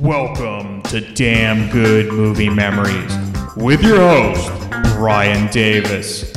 [0.00, 3.12] Welcome to Damn Good Movie Memories
[3.56, 4.48] with your host,
[4.94, 6.30] Brian Davis.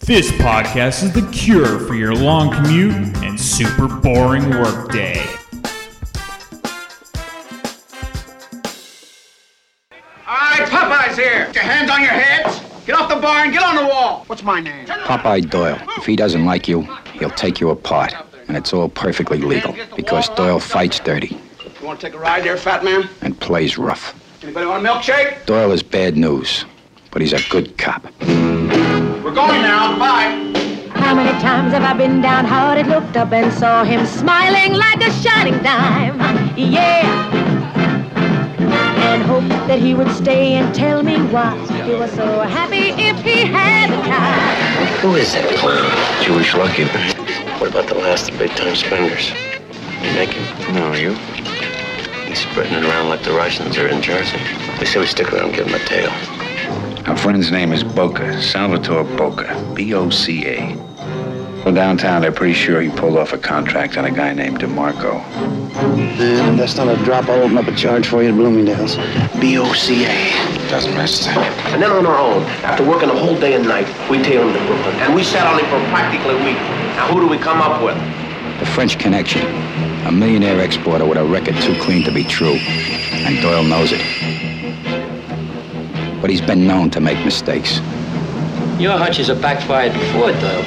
[0.00, 5.24] This podcast is the cure for your long commute and super boring workday.
[10.26, 11.46] All right, Popeye's here.
[11.46, 12.60] Get your hands on your heads.
[12.86, 14.24] Get off the bar and get on the wall.
[14.26, 14.84] What's my name?
[14.86, 15.78] Popeye Doyle.
[15.96, 18.14] If he doesn't like you, he'll take you apart.
[18.48, 21.47] And it's all perfectly legal because Doyle fights dirty You
[21.88, 23.08] want to take a ride there, fat man?
[23.22, 24.14] and plays rough.
[24.42, 25.46] Anybody want a milkshake?
[25.46, 26.66] Doyle is bad news,
[27.10, 28.04] but he's a good cop.
[28.20, 29.98] We're going now.
[29.98, 30.52] Bye.
[30.94, 35.10] How many times have I been downhearted, looked up and saw him smiling like a
[35.10, 36.18] shining dime?
[36.58, 37.34] Yeah.
[39.08, 43.18] And hoped that he would stay and tell me why he was so happy if
[43.22, 44.98] he had the time.
[45.00, 45.90] Who is that clown?
[46.22, 46.84] Jewish lucky.
[47.58, 49.30] What about the last of big time spenders?
[50.02, 50.74] You make him?
[50.74, 51.16] No, you?
[52.28, 54.36] He's spreading it around like the Russians are in Jersey.
[54.78, 56.10] They say we stick around and give him a tail.
[57.08, 60.76] Our friend's name is Boca, Salvatore Boca, B-O-C-A.
[61.62, 65.24] From downtown, they're pretty sure he pulled off a contract on a guy named DeMarco.
[65.96, 67.30] Man, that's not a drop.
[67.30, 68.96] I'll open up a charge for you at Bloomingdale's.
[69.40, 70.68] B-O-C-A.
[70.68, 71.30] Doesn't matter.
[71.70, 74.52] And then on our own, after working a whole day and night, we tail him
[74.52, 74.94] to Brooklyn.
[74.96, 76.58] And we sat on him for practically a week.
[76.94, 77.96] Now who do we come up with?
[78.60, 79.87] The French Connection.
[80.08, 82.56] A millionaire exporter with a record too clean to be true.
[83.26, 84.00] And Doyle knows it.
[86.22, 87.76] But he's been known to make mistakes.
[88.80, 90.62] Your hunches have backfired before, Doyle.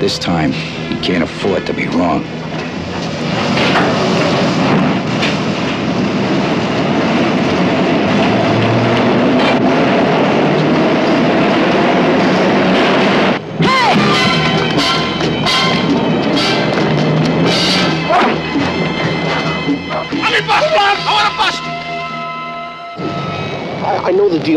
[0.00, 2.24] This time, he can't afford to be wrong.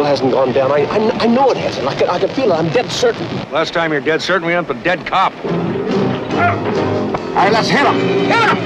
[0.08, 0.72] Hasn't gone down.
[0.72, 1.86] I, I, I know it hasn't.
[1.86, 2.56] I can, I can feel it.
[2.56, 3.28] I'm dead certain.
[3.52, 5.34] Last time you're dead certain we went with dead cop.
[5.44, 5.52] All
[7.36, 7.96] right, let's hit him.
[7.96, 8.58] Hit him.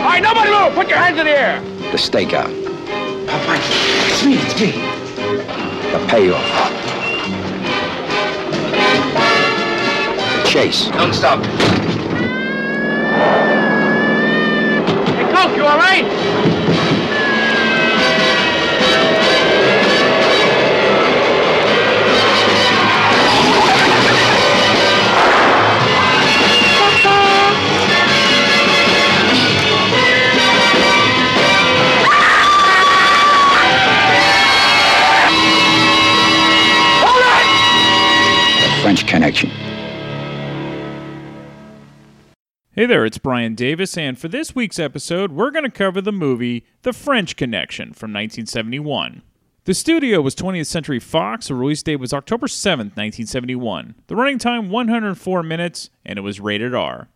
[0.00, 0.74] All right, nobody move.
[0.74, 1.60] Put your hands in the air.
[1.92, 2.48] The stakeout.
[3.26, 4.36] Popeye, oh, it's me.
[4.38, 4.72] It's me.
[5.92, 6.48] The payoff.
[10.42, 10.88] The chase.
[10.88, 11.44] Don't stop.
[15.14, 16.49] Hey, Coke, you all right?
[38.90, 39.50] French Connection.
[42.72, 46.10] Hey there, it's Brian Davis, and for this week's episode, we're going to cover the
[46.10, 49.22] movie The French Connection from 1971.
[49.62, 53.94] The studio was 20th Century Fox, the release date was October 7th, 1971.
[54.08, 57.10] The running time 104 minutes, and it was rated R.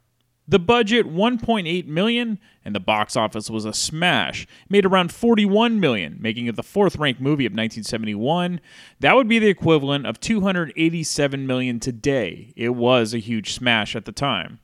[0.46, 4.42] The budget 1.8 million and the box office was a smash.
[4.42, 8.60] It made around 41 million, making it the fourth-ranked movie of 1971.
[9.00, 12.52] That would be the equivalent of 287 million today.
[12.56, 14.60] It was a huge smash at the time.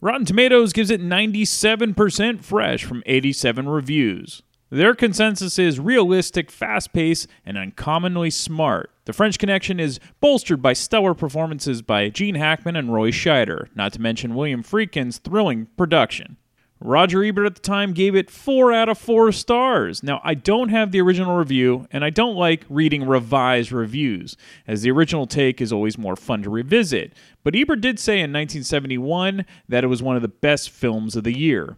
[0.00, 4.42] Rotten Tomatoes gives it 97% fresh from 87 reviews.
[4.70, 8.90] Their consensus is realistic, fast paced, and uncommonly smart.
[9.04, 13.92] The French Connection is bolstered by stellar performances by Gene Hackman and Roy Scheider, not
[13.92, 16.38] to mention William Friedkin's thrilling production.
[16.80, 20.02] Roger Ebert at the time gave it 4 out of 4 stars.
[20.02, 24.36] Now, I don't have the original review, and I don't like reading revised reviews,
[24.66, 27.14] as the original take is always more fun to revisit.
[27.42, 31.24] But Ebert did say in 1971 that it was one of the best films of
[31.24, 31.76] the year.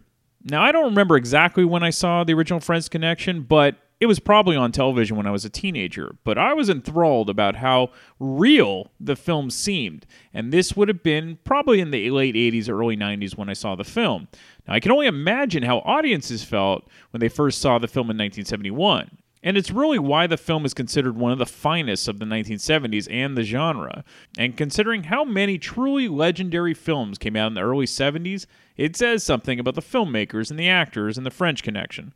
[0.49, 4.19] Now, I don't remember exactly when I saw the original French Connection, but it was
[4.19, 6.15] probably on television when I was a teenager.
[6.23, 11.39] But I was enthralled about how real the film seemed, and this would have been
[11.43, 14.29] probably in the late 80s or early 90s when I saw the film.
[14.67, 18.17] Now, I can only imagine how audiences felt when they first saw the film in
[18.17, 19.17] 1971.
[19.43, 23.07] And it's really why the film is considered one of the finest of the 1970s
[23.09, 24.03] and the genre.
[24.37, 28.45] And considering how many truly legendary films came out in the early 70s,
[28.75, 32.13] it says something about the filmmakers and the actors and the French connection.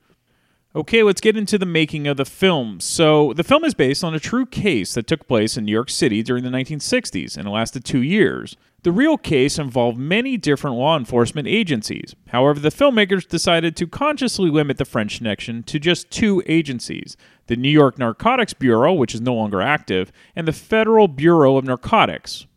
[0.73, 2.79] Okay, let's get into the making of the film.
[2.79, 5.89] So, the film is based on a true case that took place in New York
[5.89, 8.55] City during the 1960s and lasted two years.
[8.83, 12.15] The real case involved many different law enforcement agencies.
[12.29, 17.55] However, the filmmakers decided to consciously limit the French connection to just two agencies the
[17.55, 22.47] New York Narcotics Bureau, which is no longer active, and the Federal Bureau of Narcotics.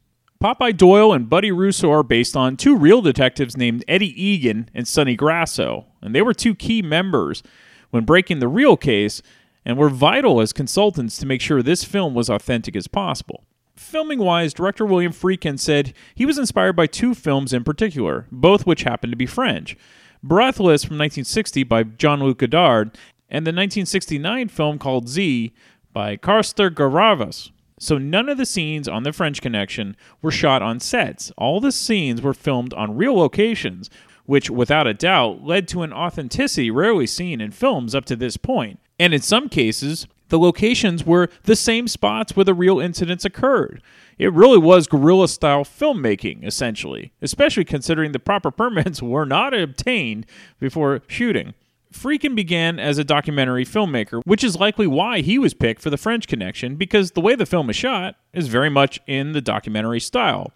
[0.42, 4.88] Popeye Doyle and Buddy Russo are based on two real detectives named Eddie Egan and
[4.88, 7.42] Sonny Grosso, and they were two key members
[7.90, 9.20] when breaking the real case
[9.64, 13.44] and were vital as consultants to make sure this film was authentic as possible.
[13.76, 18.66] Filming wise, director William Friedkin said he was inspired by two films in particular, both
[18.66, 19.76] which happened to be French
[20.22, 22.96] Breathless from 1960 by Jean Luc Godard,
[23.28, 25.52] and the 1969 film called Z
[25.92, 27.50] by Costa-Gavras.
[27.78, 31.30] So none of the scenes on The French Connection were shot on sets.
[31.36, 33.90] All the scenes were filmed on real locations,
[34.24, 38.38] which without a doubt led to an authenticity rarely seen in films up to this
[38.38, 38.80] point.
[38.98, 43.80] And in some cases, the locations were the same spots where the real incidents occurred.
[44.18, 50.26] It really was guerrilla style filmmaking, essentially, especially considering the proper permits were not obtained
[50.58, 51.54] before shooting.
[51.92, 55.96] Friedkin began as a documentary filmmaker, which is likely why he was picked for the
[55.96, 60.00] French Connection, because the way the film is shot is very much in the documentary
[60.00, 60.50] style.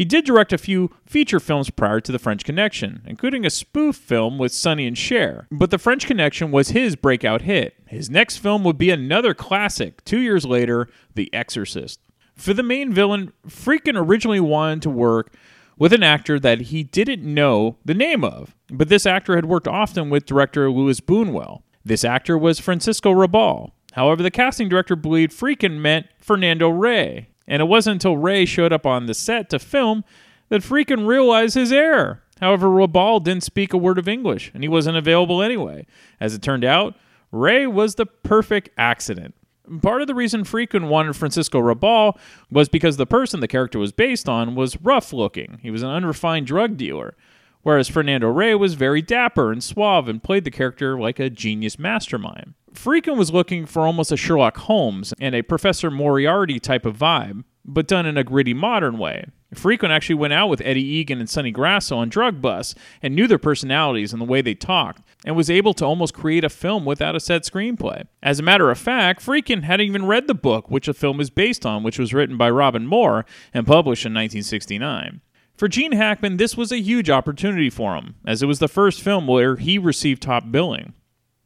[0.00, 3.96] He did direct a few feature films prior to The French Connection, including a spoof
[3.96, 5.46] film with Sonny and Cher.
[5.50, 7.74] But The French Connection was his breakout hit.
[7.84, 12.00] His next film would be another classic, two years later, The Exorcist.
[12.34, 15.34] For the main villain, Friedkin originally wanted to work
[15.76, 19.68] with an actor that he didn't know the name of, but this actor had worked
[19.68, 21.60] often with director Louis Buñuel.
[21.84, 23.72] This actor was Francisco Rabal.
[23.92, 28.72] However, the casting director believed Friedkin meant Fernando Rey, and it wasn't until Rey showed
[28.72, 30.04] up on the set to film
[30.48, 32.22] that Friedkin realized his error.
[32.40, 35.84] However, Rabal didn't speak a word of English, and he wasn't available anyway.
[36.20, 36.94] As it turned out,
[37.32, 39.34] Rey was the perfect accident.
[39.82, 42.16] Part of the reason Friedkin wanted Francisco Rabal
[42.50, 45.58] was because the person the character was based on was rough looking.
[45.60, 47.14] He was an unrefined drug dealer,
[47.62, 51.78] whereas Fernando Rey was very dapper and suave and played the character like a genius
[51.78, 52.54] mastermind.
[52.74, 57.44] Friedkin was looking for almost a Sherlock Holmes and a Professor Moriarty type of vibe,
[57.64, 59.26] but done in a gritty modern way.
[59.54, 63.26] Friedkin actually went out with Eddie Egan and Sonny Grosso on Drug Bus and knew
[63.26, 66.84] their personalities and the way they talked, and was able to almost create a film
[66.84, 68.06] without a set screenplay.
[68.22, 71.30] As a matter of fact, Friedkin hadn't even read the book which the film is
[71.30, 75.20] based on, which was written by Robin Moore and published in 1969.
[75.56, 79.02] For Gene Hackman, this was a huge opportunity for him, as it was the first
[79.02, 80.94] film where he received top billing.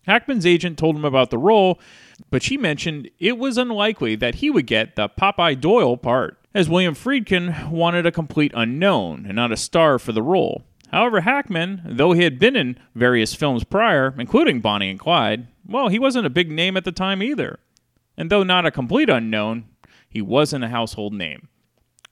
[0.06, 1.80] Hackman's agent told him about the role,
[2.30, 6.68] but she mentioned it was unlikely that he would get the Popeye Doyle part, as
[6.68, 10.62] William Friedkin wanted a complete unknown and not a star for the role.
[10.90, 15.88] However, Hackman, though he had been in various films prior, including Bonnie and Clyde, well,
[15.88, 17.58] he wasn't a big name at the time either.
[18.16, 19.64] And though not a complete unknown,
[20.08, 21.48] he wasn't a household name.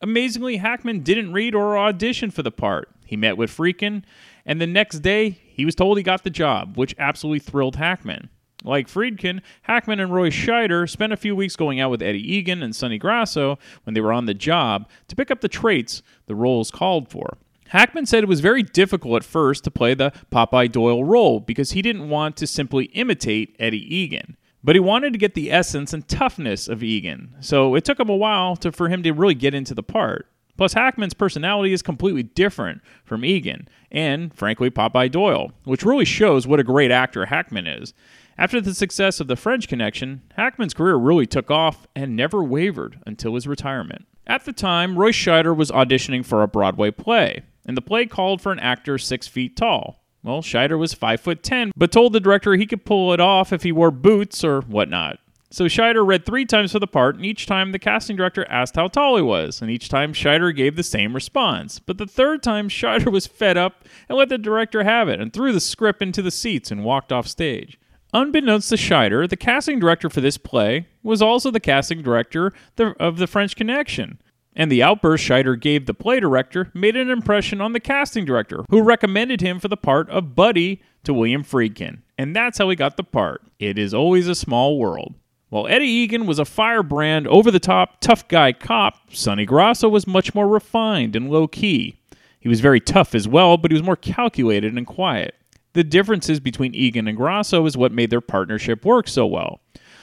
[0.00, 2.88] Amazingly, Hackman didn't read or audition for the part.
[3.06, 4.02] He met with Friedkin,
[4.44, 8.28] and the next day he was told he got the job, which absolutely thrilled Hackman.
[8.64, 12.62] Like Friedkin, Hackman and Roy Scheider spent a few weeks going out with Eddie Egan
[12.62, 16.34] and Sonny Grosso when they were on the job to pick up the traits the
[16.34, 17.38] roles called for.
[17.68, 21.72] Hackman said it was very difficult at first to play the Popeye Doyle role because
[21.72, 24.36] he didn't want to simply imitate Eddie Egan.
[24.62, 28.08] But he wanted to get the essence and toughness of Egan, so it took him
[28.08, 30.28] a while to, for him to really get into the part.
[30.56, 36.46] Plus, Hackman's personality is completely different from Egan, and frankly, Popeye Doyle, which really shows
[36.46, 37.94] what a great actor Hackman is.
[38.38, 42.98] After the success of The French Connection, Hackman's career really took off and never wavered
[43.06, 44.06] until his retirement.
[44.26, 48.40] At the time, Roy Scheider was auditioning for a Broadway play, and the play called
[48.40, 50.02] for an actor six feet tall.
[50.22, 53.52] Well, Scheider was 5 foot 10, but told the director he could pull it off
[53.52, 55.18] if he wore boots or whatnot.
[55.52, 58.74] So Scheider read three times for the part, and each time the casting director asked
[58.74, 61.78] how tall he was, and each time Scheider gave the same response.
[61.78, 65.30] But the third time, Scheider was fed up and let the director have it, and
[65.30, 67.78] threw the script into the seats and walked off stage.
[68.14, 73.18] Unbeknownst to Scheider, the casting director for this play was also the casting director of
[73.18, 74.22] The French Connection.
[74.56, 78.64] And the outburst Scheider gave the play director made an impression on the casting director,
[78.70, 81.98] who recommended him for the part of Buddy to William Friedkin.
[82.16, 83.42] And that's how he got the part.
[83.58, 85.14] It is always a small world.
[85.52, 90.06] While Eddie Egan was a firebrand, over the top, tough guy cop, Sonny Grosso was
[90.06, 91.98] much more refined and low key.
[92.40, 95.34] He was very tough as well, but he was more calculated and quiet.
[95.74, 99.60] The differences between Egan and Grosso is what made their partnership work so well.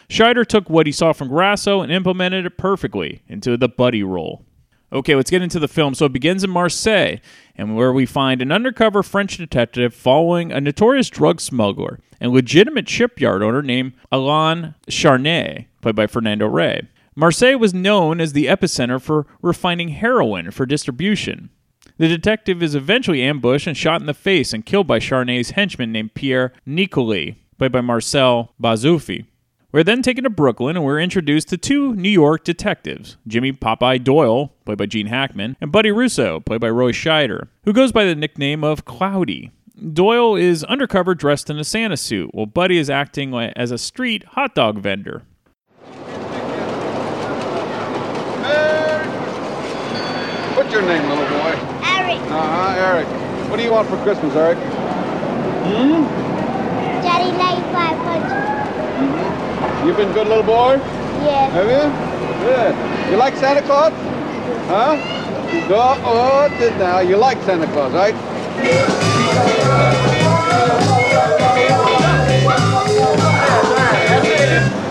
[0.08, 4.46] Scheider took what he saw from Grosso and implemented it perfectly into the buddy role.
[4.92, 5.94] Okay, let's get into the film.
[5.94, 7.18] So it begins in Marseille,
[7.56, 12.90] and where we find an undercover French detective following a notorious drug smuggler and legitimate
[12.90, 16.88] shipyard owner named Alain Charnier, played by Fernando Rey.
[17.16, 21.50] Marseille was known as the epicenter for refining heroin for distribution.
[21.98, 25.92] The detective is eventually ambushed and shot in the face and killed by Charnier's henchman
[25.92, 29.26] named Pierre Nicoli, played by Marcel Bozzuffi.
[29.72, 34.04] We're then taken to Brooklyn and we're introduced to two New York detectives Jimmy Popeye
[34.04, 38.04] Doyle, played by Gene Hackman, and Buddy Russo, played by Roy Scheider, who goes by
[38.04, 39.52] the nickname of Cloudy.
[39.94, 44.24] Doyle is undercover dressed in a Santa suit, while Buddy is acting as a street
[44.30, 45.22] hot dog vendor.
[50.56, 51.56] What's your name, little boy?
[51.86, 52.20] Eric.
[52.32, 53.08] Uh-huh, Eric.
[53.52, 54.58] What do you want for Christmas, Eric?
[54.58, 56.04] Hmm?
[57.02, 58.69] Daddy 9500.
[59.86, 60.74] You been good, little boy?
[61.24, 61.50] Yeah.
[61.52, 61.88] Have you?
[62.46, 63.12] Good.
[63.12, 63.94] You like Santa Claus?
[64.68, 64.98] Huh?
[65.72, 67.00] Oh, oh, did now.
[67.00, 68.14] You like Santa Claus, right?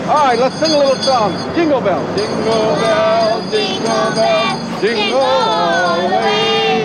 [0.09, 1.33] All right, let's sing a little song.
[1.53, 2.03] Jingle bell.
[2.17, 6.83] Jingle bell, jingle bell, jingle all the way.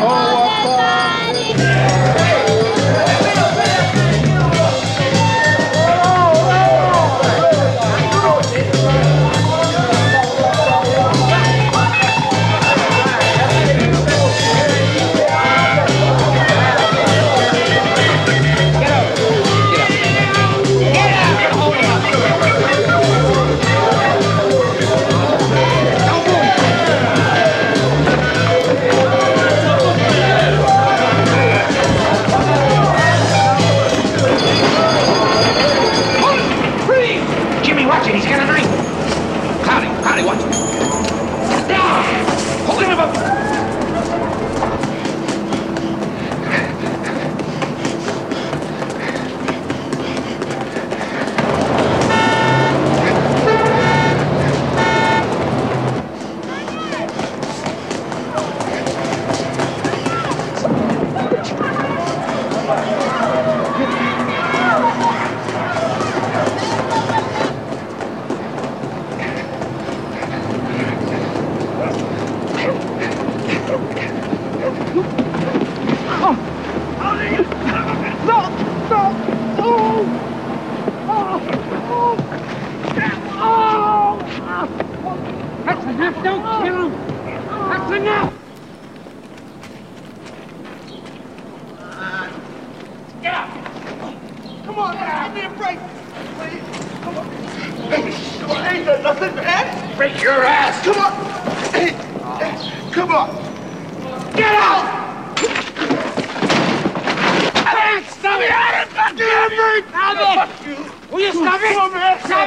[0.00, 0.45] Oh,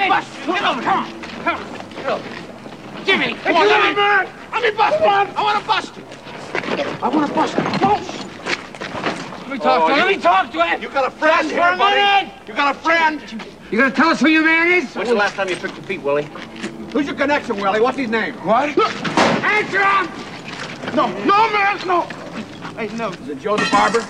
[0.01, 0.24] on, man.
[0.24, 0.53] Bust you.
[0.53, 0.82] Get over.
[0.82, 1.22] Come on.
[1.44, 1.89] Come on.
[1.96, 2.50] Get over.
[3.06, 4.29] Jimmy, Come come on, on, let me, man.
[4.51, 5.27] Let me bust one.
[5.36, 6.03] I want to bust you.
[7.01, 7.63] I want to bust you.
[9.50, 9.98] Let me talk to oh, him.
[9.98, 10.82] Let me talk to him.
[10.82, 11.96] You got a friend Just here, for a buddy.
[11.96, 12.48] minute.
[12.48, 13.22] You got a friend.
[13.72, 14.96] You gonna tell us who your man is?
[14.96, 16.27] When's the last time you picked your feet, Willie?
[16.94, 17.79] Who's your connection, Willie?
[17.79, 18.34] What's his name?
[18.46, 18.70] What?
[19.44, 20.96] Answer him!
[20.96, 22.19] No, no, man, no.
[22.79, 23.09] Hey, no.
[23.09, 24.07] Is it Joe the Barber?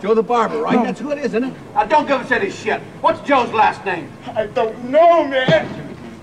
[0.00, 0.80] Joe the Barber, right?
[0.84, 1.54] That's who it is, isn't it?
[1.74, 2.80] Now, don't give us any shit.
[3.00, 4.08] What's Joe's last name?
[4.36, 5.66] I don't know, man.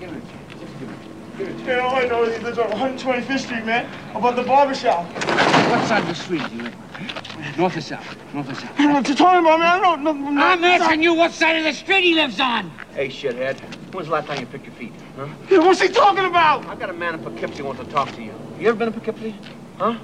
[0.00, 0.22] getting it?
[0.58, 1.64] Just give me.
[1.70, 3.90] You know, I know is he lives on 125th Street, man.
[4.14, 5.04] Above the barber shop.
[5.04, 7.58] What side of the street do you live on?
[7.58, 8.16] North or south?
[8.32, 8.72] North or south?
[8.72, 9.68] I don't know what you're talking about, man.
[9.68, 10.42] I don't know.
[10.42, 12.70] I'm asking you what side of the street he lives on.
[12.94, 13.58] Hey, shithead.
[13.92, 14.94] When's the last time you picked your feet?
[15.14, 15.28] Huh?
[15.50, 16.64] Yeah, what's he talking about?
[16.68, 18.32] I've got a man in Poughkeepsie who wants to talk to you.
[18.58, 19.36] You ever been in Poughkeepsie?
[19.76, 19.98] Huh?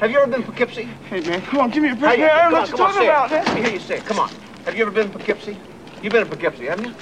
[0.00, 0.88] Have you ever been in Poughkeepsie?
[1.10, 2.30] Hey, man, come on, give me a break, man.
[2.30, 3.44] I don't know what you're talking about, man.
[3.44, 4.06] Let me hear you say it.
[4.06, 4.30] Come on.
[4.64, 5.58] Have you ever been in Poughkeepsie?
[6.02, 6.94] You've been in Poughkeepsie, haven't you?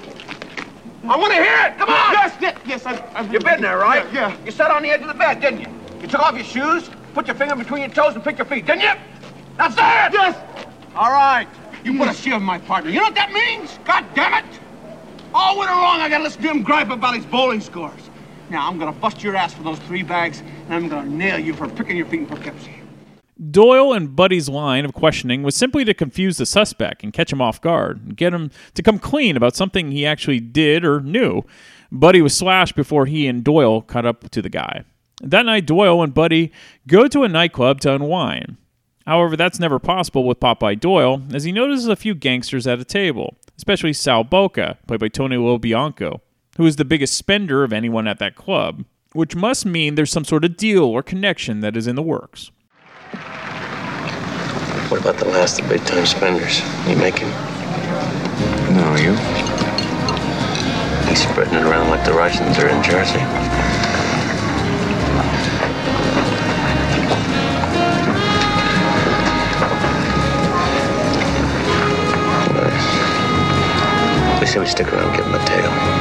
[1.05, 1.79] I want to hear it.
[1.79, 2.13] Come on.
[2.13, 2.87] Yes, yes, yes.
[2.87, 4.05] I, I've You've been there, right?
[4.13, 4.45] Yeah, yeah.
[4.45, 5.69] You sat on the edge of the bed, didn't you?
[6.03, 8.67] You took off your shoes, put your finger between your toes, and picked your feet,
[8.67, 8.93] didn't you?
[9.57, 10.13] That's it.
[10.13, 10.37] Yes.
[10.97, 11.47] All right.
[11.85, 12.91] You put a shield in my partner.
[12.91, 13.79] You know what that means?
[13.85, 14.61] God damn it!
[15.33, 18.11] All winter long, I gotta listen to him gripe about his bowling scores.
[18.51, 21.55] Now, I'm gonna bust your ass for those three bags, and I'm gonna nail you
[21.55, 22.78] for picking your feet in Poughkeepsie.
[23.51, 27.41] Doyle and Buddy's line of questioning was simply to confuse the suspect and catch him
[27.41, 31.43] off guard and get him to come clean about something he actually did or knew.
[31.93, 34.85] Buddy was slashed before he and Doyle caught up to the guy.
[35.23, 36.53] That night, Doyle and Buddy
[36.87, 38.57] go to a nightclub to unwind.
[39.07, 42.85] However, that's never possible with Popeye Doyle, as he notices a few gangsters at a
[42.85, 46.21] table, especially Sal Boca, played by Tony Lo Bianco,
[46.57, 50.25] who is the biggest spender of anyone at that club, which must mean there's some
[50.25, 52.51] sort of deal or connection that is in the works.
[54.89, 56.63] What about the last of big time spenders?
[56.89, 57.29] You making?
[58.75, 59.13] No, you?
[61.07, 63.19] He's spreading it around like the Russians are in Jersey.
[72.55, 74.41] Nice.
[74.41, 75.99] We say we stick around and give him a tail.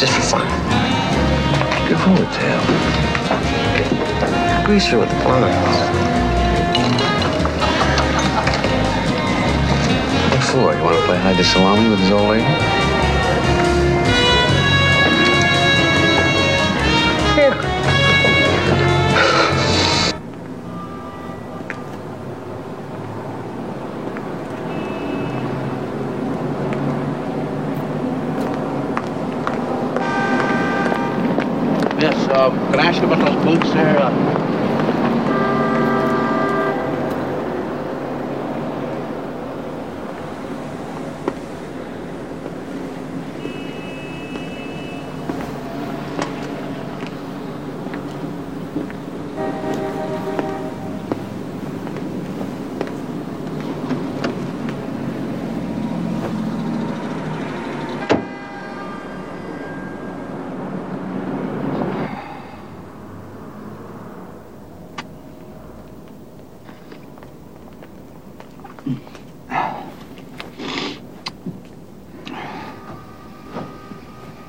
[0.00, 0.89] just for fun
[2.16, 2.60] tail.
[4.64, 5.12] Grease her with.
[10.30, 10.74] What for?
[10.74, 12.79] You want to play hide the salami with his old lady?
[32.90, 34.46] Ask about those boots there?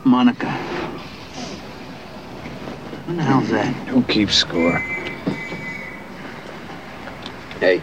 [0.06, 0.50] Monica.
[3.06, 3.74] When the hell's that?
[3.90, 4.78] Who keeps score?
[7.60, 7.82] Hey.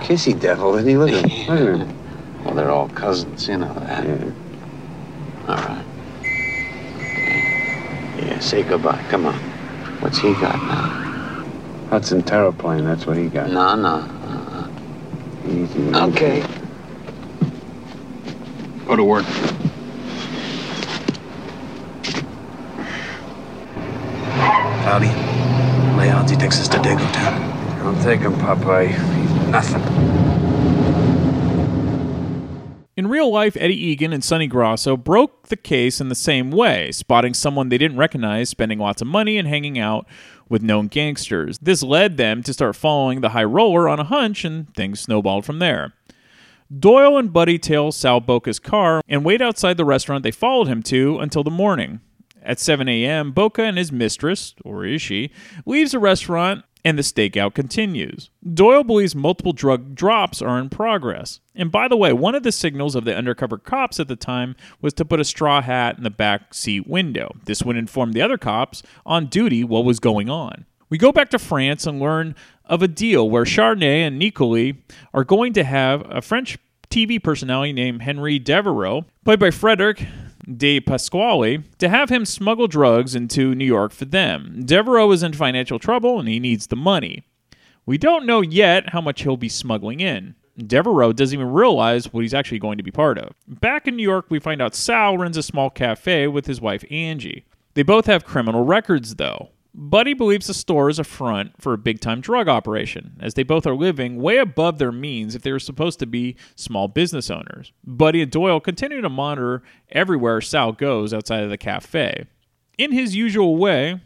[0.00, 0.96] Kissy devil, isn't he?
[0.96, 1.54] Look at him.
[1.54, 1.98] Look at him.
[2.44, 4.06] Well, they're all cousins, you know that.
[5.48, 5.84] All right.
[6.98, 8.26] Okay.
[8.26, 9.02] Yeah, say goodbye.
[9.08, 9.34] Come on.
[10.00, 11.00] What's he got now?
[11.88, 13.50] Hudson Terraplane, that's what he got.
[13.50, 14.70] No, no.
[15.48, 15.94] Easy.
[15.94, 16.44] Okay.
[18.86, 19.24] Go to work.
[24.84, 25.08] Howdy.
[25.98, 27.78] Lay odds he takes us to Dago Town.
[27.78, 28.88] Don't take him, Popeye.
[28.88, 29.82] He's nothing.
[32.96, 36.92] In real life, Eddie Egan and Sonny Grosso broke the case in the same way,
[36.92, 40.06] spotting someone they didn't recognize spending lots of money and hanging out
[40.48, 41.58] with known gangsters.
[41.58, 45.44] This led them to start following the high roller on a hunch, and things snowballed
[45.44, 45.94] from there.
[46.80, 50.82] Doyle and Buddy tail Sal Boca's car and wait outside the restaurant they followed him
[50.84, 52.00] to until the morning.
[52.42, 55.30] At 7 a.m., Boca and his mistress, or is she,
[55.64, 58.30] leaves the restaurant and the stakeout continues.
[58.52, 61.40] Doyle believes multiple drug drops are in progress.
[61.54, 64.56] And by the way, one of the signals of the undercover cops at the time
[64.82, 67.36] was to put a straw hat in the back seat window.
[67.44, 70.66] This would inform the other cops on duty what was going on.
[70.90, 72.34] We go back to France and learn
[72.66, 74.76] of a deal where Charnier and Nicoli
[75.12, 76.58] are going to have a French
[76.94, 80.06] TV personality named Henry Devereaux, played by Frederick
[80.56, 84.62] De Pasquale, to have him smuggle drugs into New York for them.
[84.64, 87.24] Devereaux is in financial trouble and he needs the money.
[87.84, 90.36] We don't know yet how much he'll be smuggling in.
[90.56, 93.32] Devereaux doesn't even realize what he's actually going to be part of.
[93.48, 96.84] Back in New York, we find out Sal runs a small cafe with his wife
[96.92, 97.44] Angie.
[97.74, 99.48] They both have criminal records, though.
[99.76, 103.42] Buddy believes the store is a front for a big time drug operation, as they
[103.42, 107.28] both are living way above their means if they were supposed to be small business
[107.28, 107.72] owners.
[107.84, 112.26] Buddy and Doyle continue to monitor everywhere Sal goes outside of the cafe.
[112.78, 114.00] In his usual way,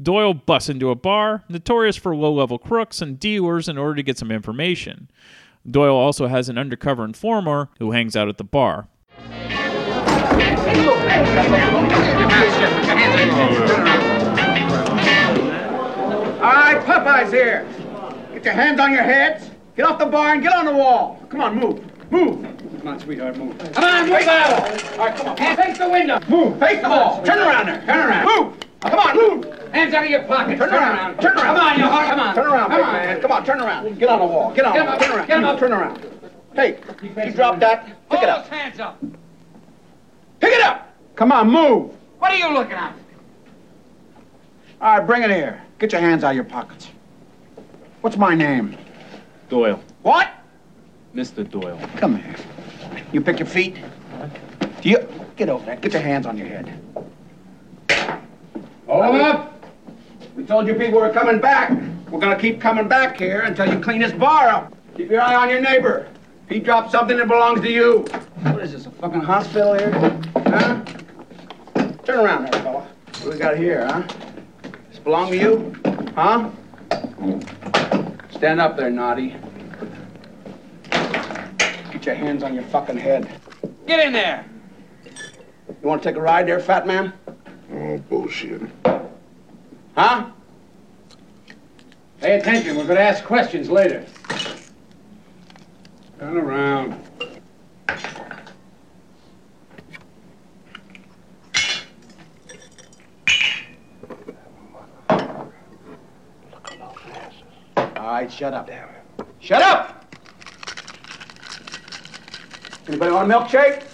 [0.00, 4.02] Doyle busts into a bar, notorious for low level crooks and dealers, in order to
[4.02, 5.10] get some information.
[5.70, 8.88] Doyle also has an undercover informer who hangs out at the bar.
[17.02, 17.66] Popeye's here.
[18.32, 19.50] Get your hands on your heads.
[19.76, 21.20] Get off the bar and get on the wall.
[21.28, 22.10] Come on, move.
[22.12, 22.42] Move.
[22.78, 23.58] Come on, sweetheart, move.
[23.58, 24.98] Come on, move out.
[24.98, 25.36] All right, come on.
[25.36, 26.20] Face the window.
[26.28, 26.58] Move.
[26.60, 27.22] Face the wall.
[27.24, 27.82] Turn around there.
[27.86, 28.24] Turn around.
[28.26, 28.56] Move.
[28.82, 29.72] Come on, move.
[29.72, 30.58] Hands out of your pockets.
[30.60, 31.20] Turn, around.
[31.20, 31.56] Turn around.
[31.56, 32.34] Come on, you Come on.
[32.34, 33.20] Turn around, big man.
[33.20, 33.98] Come on, turn around.
[33.98, 34.52] Get on the wall.
[34.52, 34.74] Get on.
[34.74, 35.00] Get him up.
[35.00, 35.26] Turn around.
[35.26, 35.58] Get him up.
[35.58, 36.06] Turn around.
[36.54, 36.78] Hey,
[37.24, 37.86] you drop that.
[37.86, 38.42] Pick Hold it up.
[38.42, 39.00] those hands up.
[40.40, 40.92] Pick it up.
[41.16, 41.90] Come on, move.
[42.18, 42.94] What are you looking at?
[44.80, 45.62] All right, bring it here.
[45.82, 46.90] Get your hands out of your pockets.
[48.02, 48.76] What's my name?
[49.48, 49.80] Doyle.
[50.02, 50.30] What?
[51.12, 51.42] Mr.
[51.50, 51.76] Doyle.
[51.96, 52.36] Come here.
[53.10, 53.78] You pick your feet.
[54.80, 55.74] Do you get over there?
[55.74, 56.78] Get your hands on your head.
[58.86, 59.60] Hold 'em up.
[60.36, 61.72] We told you people were coming back.
[62.12, 64.72] We're gonna keep coming back here until you clean this bar up.
[64.96, 66.06] Keep your eye on your neighbor.
[66.46, 68.04] If he drops something that belongs to you.
[68.42, 69.90] What is this, a fucking hospital here?
[70.46, 70.80] Huh?
[72.04, 72.82] Turn around there, fella.
[72.82, 74.04] What do we got here, huh?
[75.02, 75.74] This belong to you?
[76.14, 76.48] Huh?
[78.30, 79.34] Stand up there, naughty.
[81.90, 83.28] Get your hands on your fucking head.
[83.88, 84.44] Get in there.
[85.04, 87.12] You want to take a ride there, fat man?
[87.72, 88.62] Oh, bullshit.
[89.96, 90.26] Huh?
[92.20, 92.76] Pay attention.
[92.76, 94.06] We're going to ask questions later.
[96.20, 97.01] Turn around.
[108.22, 108.66] Right, shut up.
[108.66, 109.26] Damn it.
[109.40, 110.04] Shut up!
[112.86, 113.84] Anybody want a milkshake?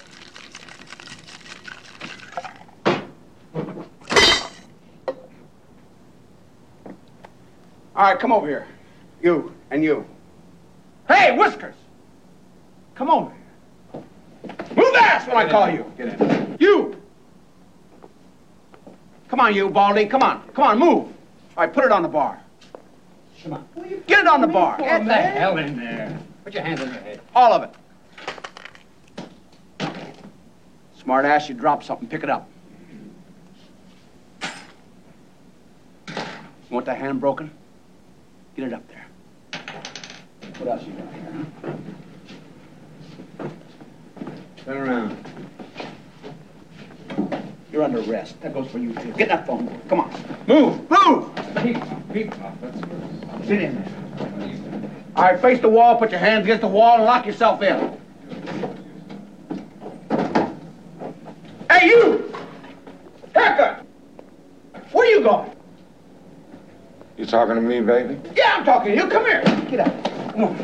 [7.96, 8.66] All right, come over here.
[9.22, 10.06] You and you.
[11.08, 11.74] Hey, Whiskers!
[12.94, 14.02] Come over here.
[14.76, 15.90] Move ass when I call you.
[15.96, 16.56] Get in.
[16.60, 17.00] You!
[19.28, 20.06] Come on, you, Baldy.
[20.06, 20.46] Come on.
[20.54, 20.88] Come on, move.
[20.90, 21.12] All
[21.56, 22.40] right, put it on the bar.
[23.42, 23.68] Come on.
[24.08, 24.78] Get it on the bar.
[24.78, 26.18] Get the hell in there.
[26.42, 27.20] Put your hands on your head.
[27.34, 27.74] All of it.
[30.98, 32.48] Smart ass, you drop something, pick it up.
[34.42, 34.48] You
[36.70, 37.50] want that hand broken?
[38.56, 39.06] Get it up there.
[40.58, 41.46] What else you got here?
[43.38, 43.48] huh?
[44.64, 45.27] Turn around.
[47.78, 48.40] You're under arrest.
[48.40, 49.12] That goes for you too.
[49.12, 49.80] Get that phone.
[49.88, 50.10] Come on.
[50.48, 50.90] Move.
[50.90, 51.30] Move.
[53.46, 54.90] Sit in there.
[55.14, 57.96] All right, face the wall, put your hands against the wall, and lock yourself in.
[61.70, 62.34] Hey, you!
[63.32, 63.86] Haircut!
[64.90, 65.54] Where you going?
[67.16, 68.18] You talking to me, baby?
[68.34, 69.08] Yeah, I'm talking to you.
[69.08, 69.44] Come here.
[69.70, 70.32] Get out.
[70.32, 70.54] Come on.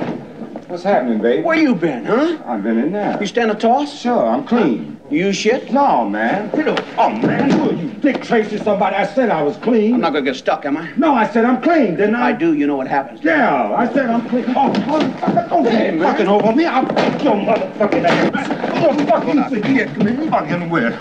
[0.67, 1.45] What's happening, baby?
[1.45, 2.43] Where you been, huh?
[2.45, 3.17] I've been in there.
[3.21, 3.97] You stand a toss?
[4.01, 4.99] Sure, I'm clean.
[5.15, 5.73] You shit?
[5.73, 6.51] No, man.
[6.57, 6.85] Get up.
[6.99, 7.89] Oh, man, who are you?
[8.01, 8.97] Dick Tracy, somebody.
[8.97, 9.95] I said I was clean.
[9.95, 10.91] I'm not gonna get stuck, am I?
[10.97, 12.31] No, I said I'm clean, didn't I?
[12.31, 12.53] I do.
[12.55, 13.21] You know what happens.
[13.23, 14.45] Yeah, I said I'm clean.
[14.49, 16.01] Oh, motherfucker, don't Hey, man.
[16.11, 16.65] fucking over me.
[16.67, 18.83] I'll fuck your motherfucking ass.
[18.85, 20.31] Oh, fuck you forget, man.
[20.31, 20.99] Fucking where?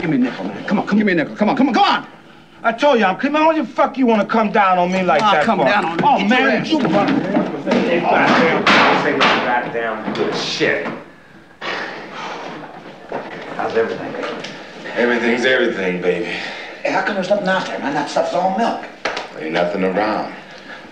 [0.00, 0.64] Give me a nickel, man.
[0.64, 1.36] Come on, come give me a nickel.
[1.36, 2.06] Come on, come on, come on.
[2.62, 3.32] I told you I'm clean.
[3.32, 5.58] Man, what the fuck you want to come down on me like Ah, that come
[5.58, 5.66] for?
[5.66, 6.02] down on me.
[6.06, 8.66] Oh, Get man, your you Goddamn,
[9.02, 11.05] say this goddamn good shit.
[13.66, 14.14] How's everything?
[14.94, 16.26] Everything's everything, baby.
[16.26, 17.94] Hey, how come there's nothing out there, man?
[17.94, 18.84] That stuff's all milk.
[19.36, 20.36] Ain't nothing around.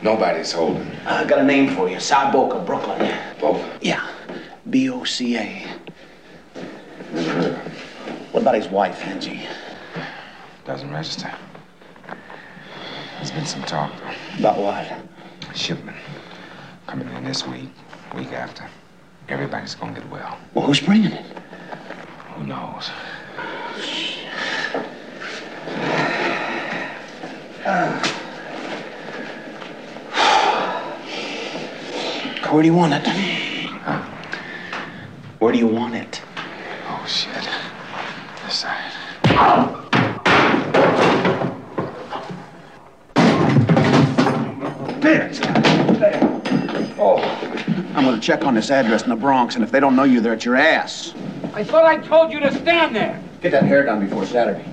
[0.03, 0.91] Nobody's holding.
[1.07, 2.01] I got a name for you.
[2.01, 3.17] Sal Boca, Brooklyn.
[3.41, 3.65] Both.
[3.81, 4.05] Yeah.
[4.71, 5.69] B-O-C-A.
[8.33, 9.47] What about his wife, Angie?
[10.65, 11.33] Doesn't register.
[13.19, 14.41] There's been some talk, though.
[14.41, 15.57] About what?
[15.57, 15.97] Shipment.
[16.89, 17.71] Coming in this week,
[18.17, 18.69] week after.
[19.29, 20.37] Everybody's gonna get well.
[20.55, 21.25] Well, who's bringing it?
[22.37, 22.89] Who knows?
[32.51, 33.07] Where do you want it?
[35.39, 36.23] Where do you want it?
[36.89, 37.49] Oh, shit.
[38.45, 38.93] This side.
[45.01, 45.29] There.
[45.99, 46.43] There.
[46.99, 47.19] Oh.
[47.95, 50.21] I'm gonna check on this address in the Bronx, and if they don't know you,
[50.21, 51.15] they're at your ass.
[51.55, 53.23] I thought I told you to stand there.
[53.41, 54.69] Get that hair done before Saturday.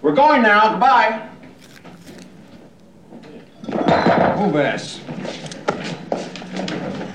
[0.00, 0.70] We're going now.
[0.70, 1.28] Goodbye.
[4.38, 5.00] Move ass.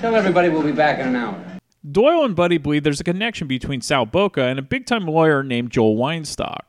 [0.00, 1.44] Tell everybody we'll be back in an hour.
[1.90, 5.42] Doyle and Buddy believe there's a connection between Sal Boca and a big time lawyer
[5.42, 6.60] named Joel Weinstock.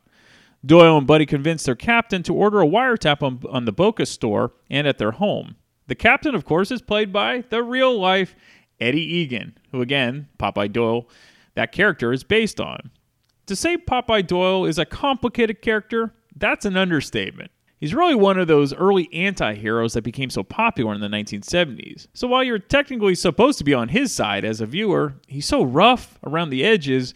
[0.65, 4.53] Doyle and Buddy convince their captain to order a wiretap on, on the Boca store
[4.67, 5.57] and at their home.
[5.85, 8.35] The captain, of course, is played by the real life
[8.79, 11.07] Eddie Egan, who, again, Popeye Doyle,
[11.55, 12.91] that character is based on.
[13.47, 17.51] To say Popeye Doyle is a complicated character, that's an understatement.
[17.79, 22.07] He's really one of those early anti heroes that became so popular in the 1970s.
[22.13, 25.63] So while you're technically supposed to be on his side as a viewer, he's so
[25.63, 27.13] rough around the edges,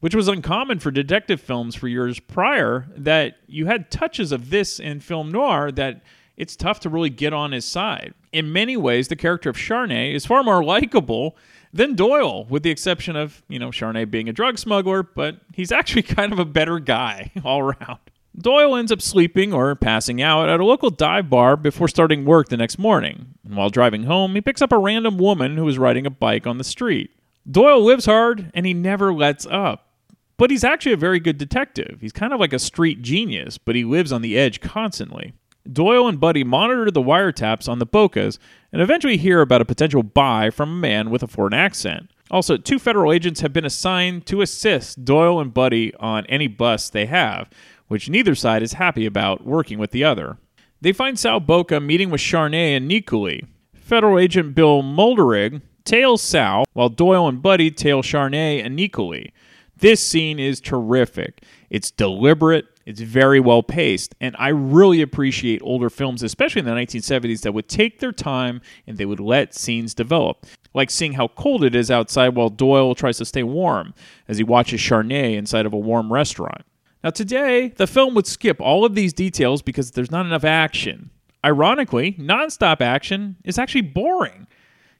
[0.00, 4.78] which was uncommon for detective films for years prior, that you had touches of this
[4.78, 6.02] in film noir that
[6.36, 8.14] it's tough to really get on his side.
[8.32, 11.36] In many ways, the character of Charnier is far more likable
[11.74, 15.72] than Doyle, with the exception of, you know, Charnier being a drug smuggler, but he's
[15.72, 17.98] actually kind of a better guy all around.
[18.36, 22.48] Doyle ends up sleeping or passing out at a local dive bar before starting work
[22.48, 23.34] the next morning.
[23.44, 26.46] And while driving home, he picks up a random woman who is riding a bike
[26.46, 27.10] on the street.
[27.48, 29.88] Doyle lives hard and he never lets up.
[30.36, 31.98] But he's actually a very good detective.
[32.00, 35.34] He's kind of like a street genius, but he lives on the edge constantly.
[35.70, 38.38] Doyle and Buddy monitor the wiretaps on the Bocas
[38.72, 42.10] and eventually hear about a potential buy from a man with a foreign accent.
[42.30, 46.90] Also, two federal agents have been assigned to assist Doyle and Buddy on any busts
[46.90, 47.48] they have,
[47.88, 50.38] which neither side is happy about working with the other.
[50.80, 53.46] They find Sal Boca meeting with Charnier and Nicoli.
[53.74, 59.32] Federal agent Bill Mulderig tails Sal, while Doyle and Buddy tail Charnier and Nicoli.
[59.76, 61.42] This scene is terrific.
[61.68, 66.72] It's deliberate, it's very well paced, and I really appreciate older films, especially in the
[66.72, 70.46] 1970s, that would take their time and they would let scenes develop.
[70.74, 73.94] Like seeing how cold it is outside while Doyle tries to stay warm
[74.28, 76.62] as he watches Charnier inside of a warm restaurant.
[77.02, 81.10] Now, today, the film would skip all of these details because there's not enough action.
[81.44, 84.46] Ironically, nonstop action is actually boring.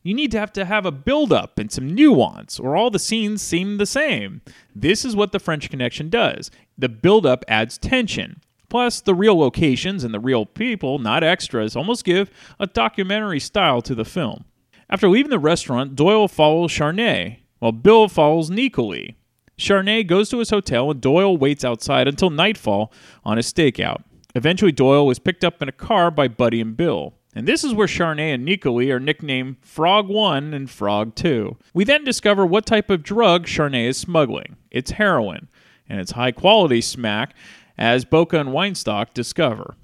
[0.05, 2.99] You need to have to have a build up and some nuance, or all the
[2.99, 4.43] scenes seem the same.
[4.77, 6.51] This is what the French Connection does.
[6.77, 8.43] The build up adds tension.
[8.69, 13.81] Plus, the real locations and the real people, not extras, almost give a documentary style
[13.81, 14.45] to the film.
[14.91, 19.15] After leaving the restaurant, Doyle follows Charnier, while Bill follows Nicoli.
[19.57, 22.93] Charnier goes to his hotel and Doyle waits outside until nightfall
[23.25, 24.03] on his stakeout.
[24.35, 27.15] Eventually, Doyle is picked up in a car by Buddy and Bill.
[27.35, 31.57] And this is where Charnier and Nicoli are nicknamed Frog 1 and Frog 2.
[31.73, 34.57] We then discover what type of drug Charnier is smuggling.
[34.71, 35.49] It's heroin,
[35.89, 37.35] and it's high quality smack,
[37.77, 39.75] as Boca and Weinstock discover.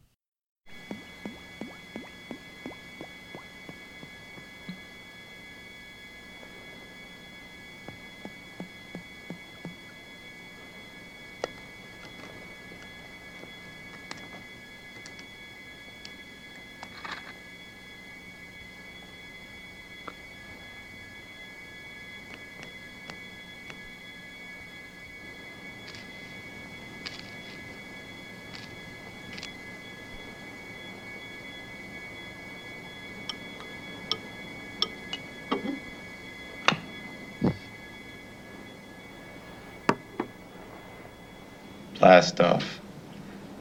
[42.10, 42.80] Blast off.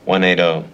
[0.05, 0.67] 180.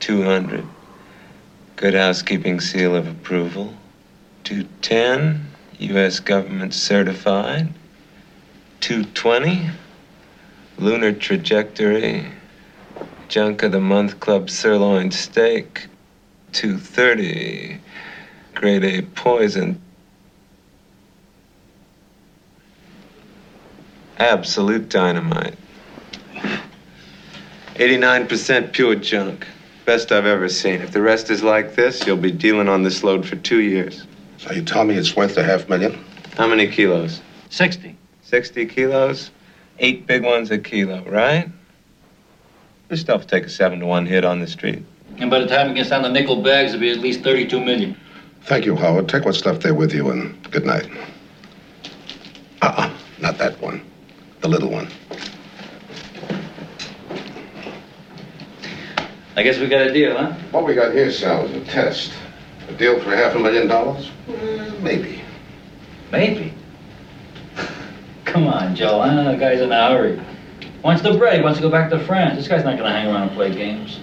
[0.00, 0.66] Two hundred.
[1.76, 3.74] Good housekeeping seal of approval.
[4.42, 5.46] Two ten.
[5.78, 6.18] U.S.
[6.18, 7.68] government certified.
[8.80, 9.70] Two twenty.
[10.78, 12.26] Lunar trajectory.
[13.28, 15.86] Junk of the month club sirloin steak.
[16.50, 17.78] Two thirty
[18.54, 19.80] grade A poison.
[24.18, 25.56] Absolute dynamite.
[27.74, 29.46] 89% pure junk.
[29.84, 30.80] Best I've ever seen.
[30.80, 34.06] If the rest is like this, you'll be dealing on this load for two years.
[34.38, 36.02] So you tell me it's worth a half million?
[36.36, 37.20] How many kilos?
[37.50, 37.96] 60.
[38.22, 39.30] 60 kilos?
[39.78, 41.48] Eight big ones a kilo, right?
[42.88, 44.84] This stuff will take a seven to one hit on the street.
[45.18, 47.60] And by the time it gets down to nickel bags, it'll be at least 32
[47.60, 47.96] million.
[48.44, 49.08] Thank you, Howard.
[49.08, 50.86] Take what's left there with you, and good night.
[52.60, 53.80] Uh-uh, not that one.
[54.40, 54.88] The little one.
[59.36, 60.34] I guess we got a deal, huh?
[60.50, 62.12] What we got here, Sal, is a test.
[62.68, 64.10] A deal for half a million dollars?
[64.28, 65.22] Eh, maybe.
[66.12, 66.52] Maybe.
[68.26, 69.00] Come on, Joe.
[69.00, 70.20] I know the guy's in a hurry.
[70.82, 71.38] Wants the bread.
[71.38, 72.36] He wants to go back to France.
[72.36, 74.00] This guy's not going to hang around and play games.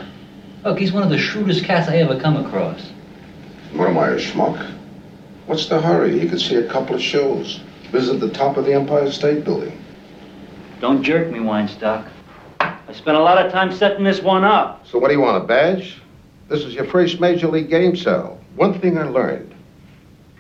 [0.65, 2.91] Look, he's one of the shrewdest cats I ever come across.
[3.73, 4.75] What am I, a schmuck?
[5.45, 6.19] What's the hurry?
[6.19, 7.61] You could see a couple of shows.
[7.91, 9.77] Visit the top of the Empire State Building.
[10.79, 12.09] Don't jerk me, Weinstock.
[12.59, 14.85] I spent a lot of time setting this one up.
[14.87, 16.01] So what do you want, a badge?
[16.49, 18.39] This is your first major league game, Sal.
[18.55, 19.55] One thing I learned.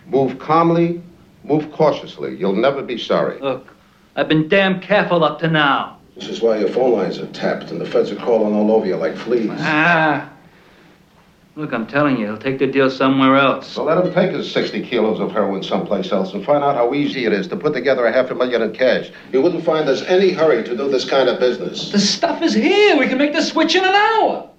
[0.07, 1.01] Move calmly,
[1.43, 2.35] move cautiously.
[2.35, 3.39] You'll never be sorry.
[3.39, 3.73] Look,
[4.15, 5.99] I've been damn careful up to now.
[6.15, 8.85] This is why your phone lines are tapped and the feds are crawling all over
[8.85, 9.49] you like fleas.
[9.59, 10.30] Ah.
[11.57, 13.67] Look, I'm telling you, he'll take the deal somewhere else.
[13.67, 16.93] So let him take his 60 kilos of heroin someplace else and find out how
[16.93, 19.11] easy it is to put together a half a million in cash.
[19.33, 21.91] You wouldn't find there's any hurry to do this kind of business.
[21.91, 22.97] The stuff is here.
[22.97, 24.49] We can make the switch in an hour.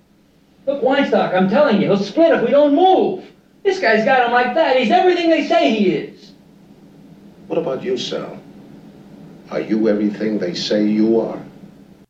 [0.66, 3.24] Look, Weinstock, I'm telling you, he'll split if we don't move.
[3.62, 4.76] This guy's got him like that.
[4.76, 6.32] He's everything they say he is.
[7.46, 8.38] What about you, Sal?
[9.50, 11.42] Are you everything they say you are?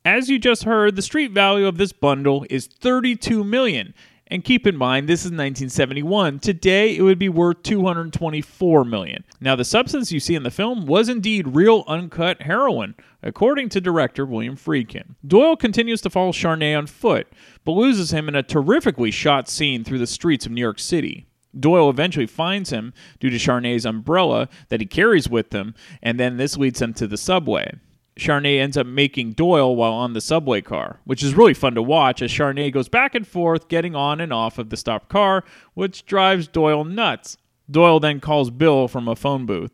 [0.04, 3.94] As you just heard, the street value of this bundle is 32 million.
[4.32, 6.38] And keep in mind, this is 1971.
[6.38, 9.24] Today, it would be worth 224 million.
[9.42, 13.80] Now, the substance you see in the film was indeed real uncut heroin, according to
[13.82, 15.16] director William Friedkin.
[15.26, 17.26] Doyle continues to follow Charnier on foot,
[17.66, 21.26] but loses him in a terrifically shot scene through the streets of New York City.
[21.60, 26.38] Doyle eventually finds him due to Charnier's umbrella that he carries with him, and then
[26.38, 27.74] this leads him to the subway.
[28.16, 31.82] Charnier ends up making Doyle while on the subway car, which is really fun to
[31.82, 35.44] watch as Charnier goes back and forth getting on and off of the stopped car,
[35.74, 37.38] which drives Doyle nuts.
[37.70, 39.72] Doyle then calls Bill from a phone booth.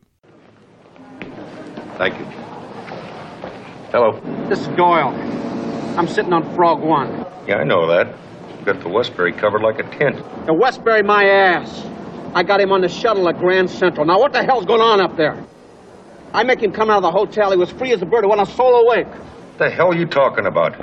[1.97, 2.25] Thank you.
[3.91, 4.21] Hello.
[4.47, 5.09] This is Doyle.
[5.97, 7.25] I'm sitting on Frog One.
[7.45, 8.15] Yeah, I know that.
[8.55, 10.15] We've got the Westbury covered like a tent.
[10.45, 11.85] The Westbury, my ass.
[12.35, 14.05] I got him on the shuttle at Grand Central.
[14.05, 15.43] Now, what the hell's going on up there?
[16.31, 17.51] I make him come out of the hotel.
[17.51, 18.23] He was free as a bird.
[18.23, 19.07] He want a soul awake.
[19.07, 20.77] What the hell are you talking about?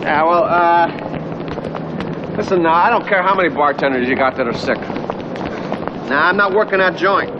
[0.00, 2.36] Yeah, well, uh...
[2.36, 4.78] Listen, now, I don't care how many bartenders you got that are sick.
[6.08, 7.32] Now, I'm not working that joint.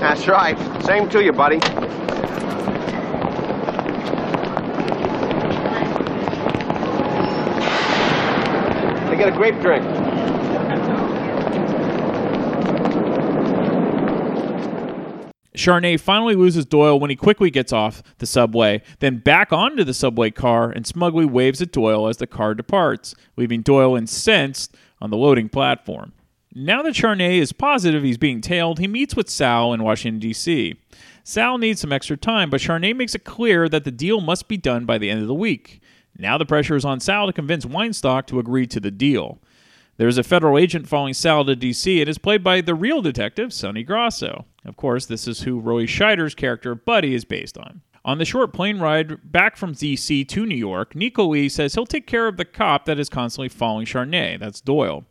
[0.00, 0.58] That's right.
[0.82, 1.58] Same to you, buddy.
[9.10, 10.01] They get a grape drink.
[15.62, 19.94] Charnier finally loses Doyle when he quickly gets off the subway, then back onto the
[19.94, 25.10] subway car and smugly waves at Doyle as the car departs, leaving Doyle incensed on
[25.10, 26.12] the loading platform.
[26.54, 30.74] Now that Charnier is positive he's being tailed, he meets with Sal in Washington, D.C.
[31.24, 34.56] Sal needs some extra time, but Charnier makes it clear that the deal must be
[34.56, 35.80] done by the end of the week.
[36.18, 39.38] Now the pressure is on Sal to convince Weinstock to agree to the deal.
[39.98, 42.00] There is a federal agent following Sal to D.C.
[42.00, 44.46] and It is played by the real detective, Sonny Grosso.
[44.64, 47.82] Of course, this is who Roy Scheider's character, Buddy, is based on.
[48.04, 50.24] On the short plane ride back from D.C.
[50.24, 53.86] to New York, Nicoli says he'll take care of the cop that is constantly following
[53.86, 54.38] Charnier.
[54.38, 55.04] That's Doyle.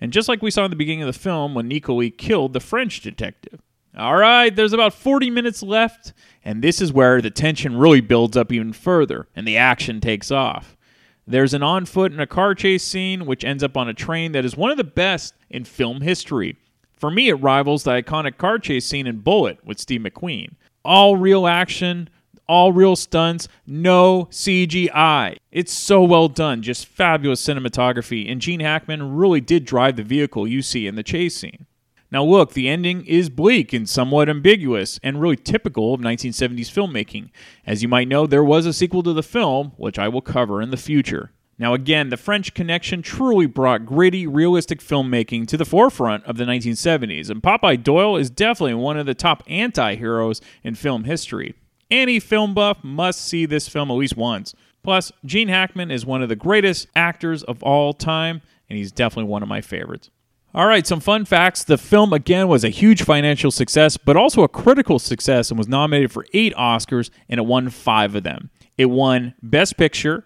[0.00, 2.60] And just like we saw in the beginning of the film when Nicoli killed the
[2.60, 3.60] French detective.
[3.96, 6.12] All right, there's about 40 minutes left,
[6.44, 10.30] and this is where the tension really builds up even further and the action takes
[10.30, 10.76] off.
[11.26, 14.32] There's an on foot and a car chase scene, which ends up on a train
[14.32, 16.56] that is one of the best in film history.
[16.96, 20.54] For me, it rivals the iconic car chase scene in Bullitt with Steve McQueen.
[20.84, 22.10] All real action,
[22.46, 25.36] all real stunts, no CGI.
[25.50, 30.46] It's so well done, just fabulous cinematography, and Gene Hackman really did drive the vehicle
[30.46, 31.66] you see in the chase scene.
[32.14, 37.30] Now, look, the ending is bleak and somewhat ambiguous, and really typical of 1970s filmmaking.
[37.66, 40.62] As you might know, there was a sequel to the film, which I will cover
[40.62, 41.32] in the future.
[41.58, 46.44] Now, again, the French Connection truly brought gritty, realistic filmmaking to the forefront of the
[46.44, 51.56] 1970s, and Popeye Doyle is definitely one of the top anti heroes in film history.
[51.90, 54.54] Any film buff must see this film at least once.
[54.84, 59.28] Plus, Gene Hackman is one of the greatest actors of all time, and he's definitely
[59.28, 60.10] one of my favorites.
[60.56, 61.64] All right, some fun facts.
[61.64, 65.66] The film, again, was a huge financial success, but also a critical success and was
[65.66, 68.50] nominated for eight Oscars, and it won five of them.
[68.78, 70.24] It won Best Picture,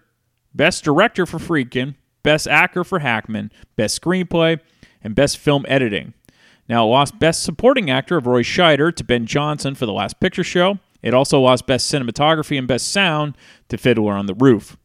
[0.53, 4.59] Best Director for Friedkin, Best Actor for Hackman, Best Screenplay,
[5.03, 6.13] and Best Film Editing.
[6.67, 10.19] Now, it lost Best Supporting Actor of Roy Scheider to Ben Johnson for The Last
[10.19, 10.77] Picture Show.
[11.01, 13.35] It also lost Best Cinematography and Best Sound
[13.69, 14.77] to Fiddler on the Roof.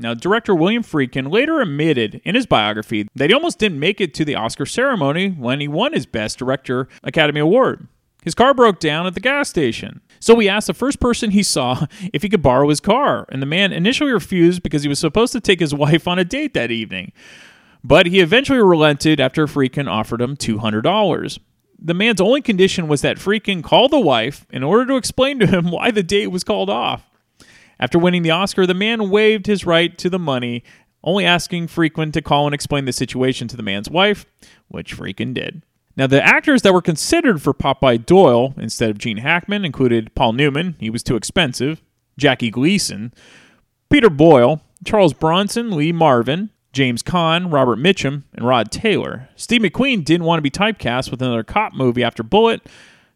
[0.00, 4.14] Now, director William Friedkin later admitted in his biography that he almost didn't make it
[4.14, 7.86] to the Oscar ceremony when he won his Best Director Academy Award.
[8.22, 10.00] His car broke down at the gas station.
[10.18, 13.42] So he asked the first person he saw if he could borrow his car, and
[13.42, 16.54] the man initially refused because he was supposed to take his wife on a date
[16.54, 17.12] that evening.
[17.84, 21.38] But he eventually relented after Friedkin offered him $200.
[21.78, 25.46] The man's only condition was that Friedkin call the wife in order to explain to
[25.46, 27.09] him why the date was called off.
[27.80, 30.62] After winning the Oscar, the man waived his right to the money,
[31.02, 34.26] only asking Friedkin to call and explain the situation to the man's wife,
[34.68, 35.62] which Friedkin did.
[35.96, 40.34] Now, the actors that were considered for Popeye Doyle instead of Gene Hackman included Paul
[40.34, 41.82] Newman, he was too expensive,
[42.18, 43.12] Jackie Gleason,
[43.88, 49.28] Peter Boyle, Charles Bronson, Lee Marvin, James Caan, Robert Mitchum, and Rod Taylor.
[49.36, 52.66] Steve McQueen didn't want to be typecast with another cop movie after Bullitt.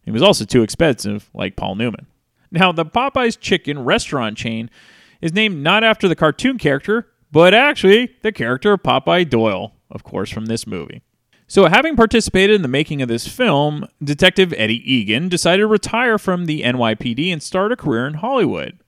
[0.03, 2.07] He was also too expensive, like Paul Newman.
[2.55, 4.69] Now, the Popeye's Chicken restaurant chain
[5.21, 10.29] is named not after the cartoon character, but actually the character Popeye Doyle, of course,
[10.29, 11.01] from this movie.
[11.47, 16.17] So, having participated in the making of this film, Detective Eddie Egan decided to retire
[16.17, 18.79] from the NYPD and start a career in Hollywood.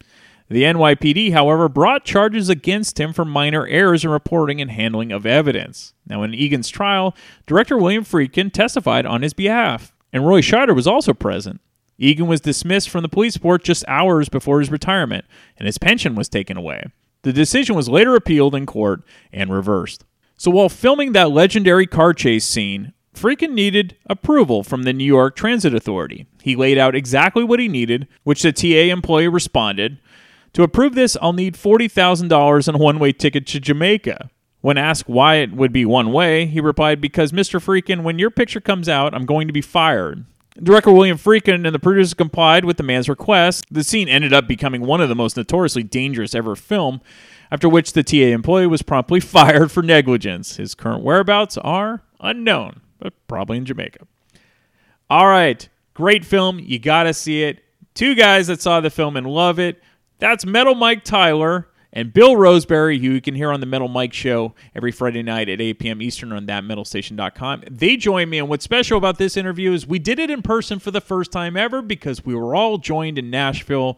[0.50, 5.26] The NYPD, however, brought charges against him for minor errors in reporting and handling of
[5.26, 5.94] evidence.
[6.08, 7.14] Now, in Egan's trial,
[7.46, 11.60] director William Friedkin testified on his behalf, and Roy Scheider was also present.
[11.98, 15.26] Egan was dismissed from the police force just hours before his retirement,
[15.58, 16.84] and his pension was taken away.
[17.24, 19.02] The decision was later appealed in court
[19.34, 20.06] and reversed.
[20.38, 25.36] So while filming that legendary car chase scene, Friedkin needed approval from the New York
[25.36, 26.28] Transit Authority.
[26.44, 29.98] He laid out exactly what he needed, which the TA employee responded.
[30.54, 34.30] To approve this, I'll need $40,000 and a one way ticket to Jamaica.
[34.62, 37.60] When asked why it would be one way, he replied, Because, Mr.
[37.60, 40.26] Friedkin, when your picture comes out, I'm going to be fired.
[40.62, 43.66] Director William Friedkin and the producers complied with the man's request.
[43.70, 47.02] The scene ended up becoming one of the most notoriously dangerous ever filmed,
[47.52, 50.58] after which the TA employee was promptly fired for negligence.
[50.58, 54.08] His current whereabouts are unknown, but probably in Jamaica.
[55.10, 56.60] All right, great film.
[56.60, 57.64] You got to see it.
[57.94, 59.82] Two guys that saw the film and love it.
[60.20, 61.68] That's Metal Mike Tyler
[61.98, 65.50] and Bill Roseberry, who you can hear on the Metal Mike Show every Friday night
[65.50, 66.00] at 8 p.m.
[66.00, 67.64] Eastern on thatmetalstation.com.
[67.72, 70.78] They joined me, and what's special about this interview is we did it in person
[70.78, 73.98] for the first time ever because we were all joined in Nashville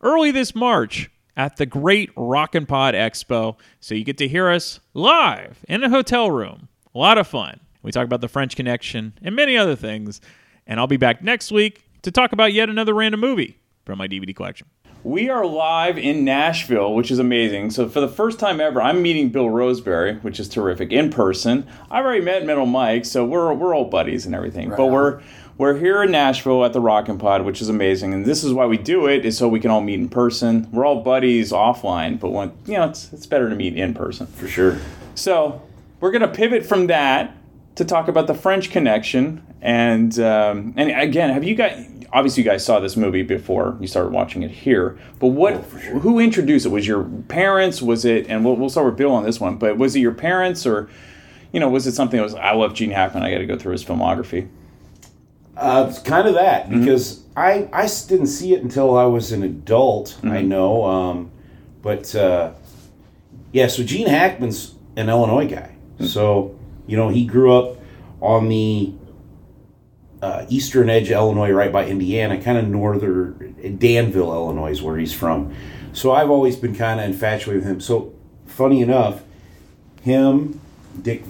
[0.00, 3.56] early this March at the Great Rockin' Pod Expo.
[3.78, 6.66] So you get to hear us live in a hotel room.
[6.92, 7.60] A lot of fun.
[7.84, 10.20] We talk about the French Connection and many other things.
[10.66, 14.08] And I'll be back next week to talk about yet another random movie from my
[14.08, 14.66] DVD collection.
[15.04, 17.70] We are live in Nashville, which is amazing.
[17.70, 21.68] So, for the first time ever, I'm meeting Bill Roseberry, which is terrific, in person.
[21.88, 24.70] I've already met Metal Mike, so we're, we're old buddies and everything.
[24.70, 25.22] but we're
[25.56, 28.12] we're here in Nashville at the Rockin' Pod, which is amazing.
[28.14, 30.68] And this is why we do it, is so we can all meet in person.
[30.72, 34.26] We're all buddies offline, but when, you know, it's, it's better to meet in person.
[34.28, 34.78] For sure.
[35.14, 35.62] So,
[36.00, 37.36] we're going to pivot from that
[37.74, 39.44] to talk about the French Connection.
[39.60, 41.86] And um, and again, have you guys?
[42.12, 44.98] Obviously, you guys saw this movie before you started watching it here.
[45.18, 45.54] But what?
[46.02, 46.70] Who introduced it?
[46.70, 47.82] Was your parents?
[47.82, 48.26] Was it?
[48.28, 49.56] And we'll, we'll start with Bill on this one.
[49.56, 50.88] But was it your parents, or
[51.52, 52.34] you know, was it something that was?
[52.34, 53.22] I love Gene Hackman.
[53.22, 54.48] I got to go through his filmography.
[55.56, 56.80] Uh, it's kind of that Mm-hmm.
[56.80, 60.18] because I I s- didn't see it until I was an adult.
[60.22, 60.48] I Mm-hmm.
[60.48, 61.30] know, um,
[61.82, 62.52] but uh,
[63.52, 63.66] yeah.
[63.66, 65.74] So Gene Hackman's an Illinois guy.
[65.96, 66.06] Mm-hmm.
[66.06, 67.76] So you know he grew up
[68.20, 68.92] on the
[70.22, 75.12] uh, eastern edge Illinois, right by Indiana, kind of northern Danville, Illinois, is where he's
[75.12, 75.54] from.
[75.92, 77.80] So I've always been kind of infatuated with him.
[77.80, 78.12] So
[78.46, 79.22] funny enough,
[80.02, 80.60] him,
[81.00, 81.22] Dick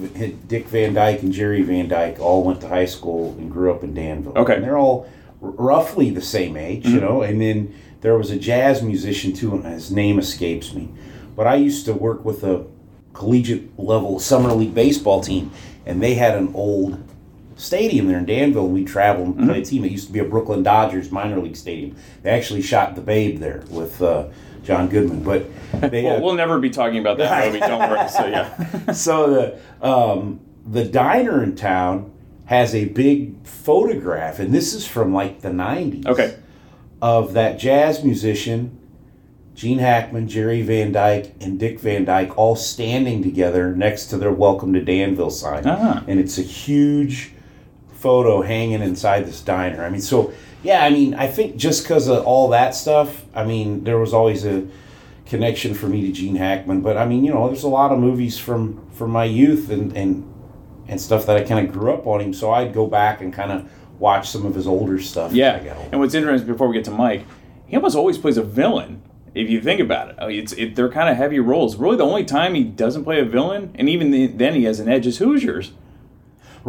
[0.47, 3.83] Dick Van Dyke, and Jerry Van Dyke all went to high school and grew up
[3.83, 4.33] in Danville.
[4.37, 4.55] Okay.
[4.55, 5.07] and they're all
[5.41, 7.01] r- roughly the same age, you Mhm.
[7.01, 7.21] know.
[7.21, 10.89] And then there was a jazz musician too, and his name escapes me.
[11.35, 12.63] But I used to work with a
[13.13, 15.51] collegiate level summer league baseball team,
[15.85, 16.97] and they had an old
[17.59, 18.67] stadium there in Danville.
[18.67, 19.83] We traveled and played a team.
[19.85, 21.95] It used to be a Brooklyn Dodgers minor league stadium.
[22.23, 24.29] They actually shot the Babe there with uh,
[24.63, 25.45] John Goodman, but
[25.91, 27.59] they Well, uh, we'll never be talking about that movie.
[27.59, 28.09] Don't worry.
[28.09, 28.91] So yeah.
[28.91, 32.11] so the um, the diner in town
[32.45, 36.05] has a big photograph, and this is from like the '90s.
[36.07, 36.37] Okay.
[37.01, 38.77] Of that jazz musician,
[39.55, 44.31] Gene Hackman, Jerry Van Dyke, and Dick Van Dyke all standing together next to their
[44.31, 46.03] "Welcome to Danville" sign, Ah.
[46.07, 47.33] and it's a huge
[47.99, 49.83] photo hanging inside this diner.
[49.83, 50.33] I mean, so
[50.63, 54.13] yeah, I mean, I think just because of all that stuff, I mean, there was
[54.13, 54.67] always a
[55.25, 56.81] connection for me to Gene Hackman.
[56.81, 59.95] But I mean, you know, there's a lot of movies from from my youth and
[59.95, 60.25] and
[60.87, 62.33] and stuff that I kind of grew up on him.
[62.33, 63.69] So I'd go back and kind of
[63.99, 65.33] watch some of his older stuff.
[65.33, 65.57] Yeah,
[65.91, 67.25] and what's interesting before we get to Mike,
[67.67, 69.01] he almost always plays a villain.
[69.35, 71.75] If you think about it, I mean, it's it, they're kind of heavy roles.
[71.75, 74.79] Really, the only time he doesn't play a villain, and even the, then he has
[74.79, 75.71] an edge, is Hoosiers.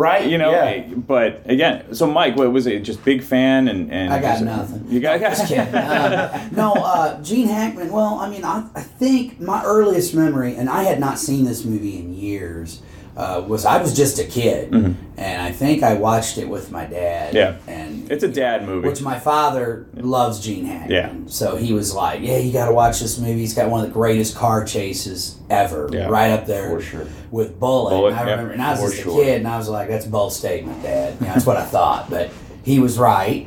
[0.01, 0.26] Right.
[0.30, 0.51] You know.
[0.51, 0.82] yeah.
[0.94, 2.80] But again, so Mike, what was it?
[2.80, 4.86] Just big fan and and I got just- nothing.
[4.88, 5.74] You got Just kidding.
[5.74, 7.90] Uh, no, uh, Gene Hackman.
[7.92, 11.64] Well, I mean, I, I think my earliest memory, and I had not seen this
[11.64, 12.82] movie in years,
[13.16, 14.94] uh, was I was just a kid, Mhm.
[15.18, 17.34] and I think I watched it with my dad.
[17.34, 17.56] Yeah.
[17.66, 18.88] and it's a dad movie.
[18.88, 20.90] which my father loves Gene Hackman.
[20.90, 21.11] Yeah.
[21.26, 23.38] So he was like, "Yeah, you got to watch this movie.
[23.40, 26.06] He's got one of the greatest car chases ever, Yeah.
[26.08, 27.06] right up there For sure.
[27.30, 29.20] with Bullitt." Bullitt, And I yeah, remember, and I was for just sure.
[29.20, 31.56] a kid, and I was like, "That's a bold statement, Dad." You know, that's what
[31.56, 32.30] I thought, but
[32.62, 33.46] he was right.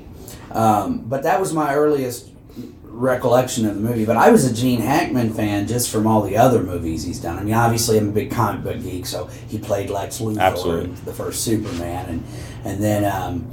[0.51, 2.29] Um, but that was my earliest
[2.93, 4.05] recollection of the movie.
[4.05, 7.37] But I was a Gene Hackman fan just from all the other movies he's done.
[7.37, 10.85] I mean, obviously, I'm a big comic book geek, so he played Lex Luthor Absolutely.
[10.91, 12.23] in the first Superman, and
[12.63, 13.51] and then um,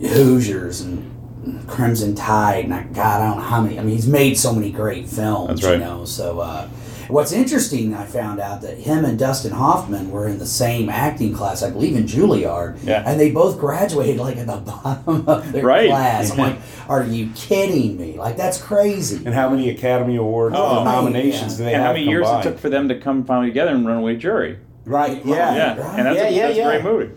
[0.00, 3.78] Hoosiers and Crimson Tide, and I, God, I don't know how many.
[3.78, 5.72] I mean, he's made so many great films, That's right.
[5.74, 6.04] you know.
[6.04, 6.68] So, uh,
[7.08, 11.32] what's interesting, I found out that him and Dustin Hoffman were in the same acting
[11.34, 13.02] class, I believe, in Juilliard, Yeah.
[13.06, 15.88] and they both graduated like at the bottom of their Right.
[15.88, 16.30] class.
[16.32, 16.56] I'm like,
[16.88, 18.16] are you kidding me?
[18.18, 19.24] Like that's crazy.
[19.24, 21.58] And how many Academy Awards Oh, and nominations yeah.
[21.58, 23.72] do they and have how many years it took for them to come finally together
[23.72, 24.58] and Runaway Jury?
[24.84, 25.24] Right.
[25.26, 25.54] Yeah.
[25.54, 25.98] Yeah, right.
[25.98, 26.68] and that's, Yeah, a, yeah, that's yeah.
[26.70, 27.10] a great movie.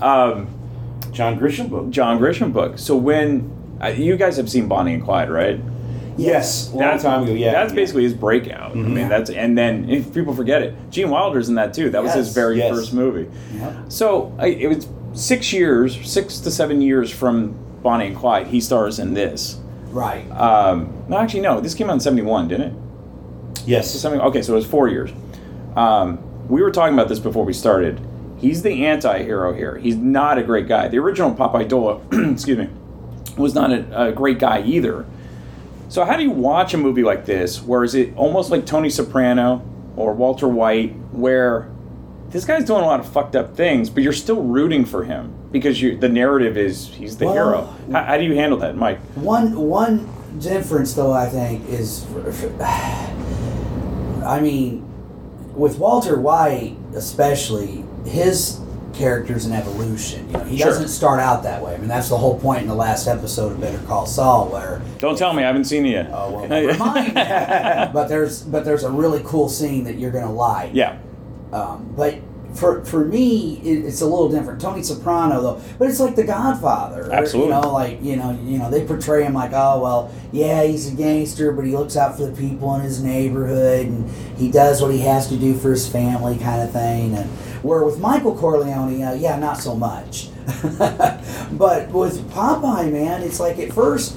[0.00, 0.48] Um,
[1.12, 1.90] John Grisham book.
[1.90, 2.78] John Grisham book.
[2.78, 3.50] So when
[3.82, 5.60] uh, you guys have seen Bonnie and Clyde, right?
[6.20, 6.68] Yes.
[6.68, 7.32] A long That's- time ago.
[7.32, 7.52] Yeah.
[7.52, 7.76] That's yeah.
[7.76, 8.72] basically his breakout.
[8.72, 11.90] I mean, that's and then if people forget it, Gene Wilder's in that too.
[11.90, 12.74] That was his very Yes.
[12.74, 13.28] first movie.
[13.54, 13.74] Yep.
[13.88, 18.46] So I, it was six years, six to seven years from Bonnie and Clyde.
[18.48, 19.58] He stars in this.
[19.90, 20.28] Right.
[20.30, 21.60] Um, no, actually, no.
[21.60, 22.74] This came out in '71, didn't it?
[23.66, 23.90] Yes.
[23.92, 24.20] Something.
[24.20, 25.10] Okay, so it was four years.
[25.76, 26.18] Um,
[26.48, 28.00] we were talking about this before we started.
[28.38, 29.76] He's the anti-hero here.
[29.78, 30.88] He's not a great guy.
[30.88, 32.68] The original Popeye Doyle, excuse me,
[33.36, 35.04] was not a, a great guy either.
[35.90, 38.88] So how do you watch a movie like this, where is it almost like Tony
[38.90, 39.60] Soprano
[39.96, 41.68] or Walter White, where
[42.28, 45.34] this guy's doing a lot of fucked up things, but you're still rooting for him
[45.50, 47.76] because you, the narrative is he's the Well- hero.
[47.90, 49.00] How, how do you handle that, Mike?
[49.16, 52.06] One one difference, though, I think is,
[52.60, 54.86] I mean,
[55.56, 58.60] with Walter White especially, his
[59.00, 60.26] character's an evolution.
[60.28, 60.66] You know, he Sure.
[60.68, 61.74] doesn't start out that way.
[61.74, 64.80] I mean, that's the whole point in the last episode of Better Call Saul, where
[64.98, 66.10] Don't tell me I haven't seen it yet.
[66.12, 67.14] Oh well, never mind.
[67.94, 70.70] but there's but there's a really cool scene that you're gonna like.
[70.74, 70.98] yeah.
[71.52, 72.14] Um, but
[72.54, 74.60] for for me, it, it's a little different.
[74.60, 77.08] Tony Soprano though, but it's like The Godfather.
[77.12, 77.54] Absolutely.
[77.54, 80.92] You know, like you know, you know, they portray him like, oh well, yeah, he's
[80.92, 84.82] a gangster, but he looks out for the people in his neighborhood, and he does
[84.82, 87.14] what he has to do for his family, kind of thing.
[87.14, 87.30] And
[87.62, 90.28] where with Michael Corleone, uh, yeah, not so much.
[91.52, 94.16] but with Popeye, man, it's like at first.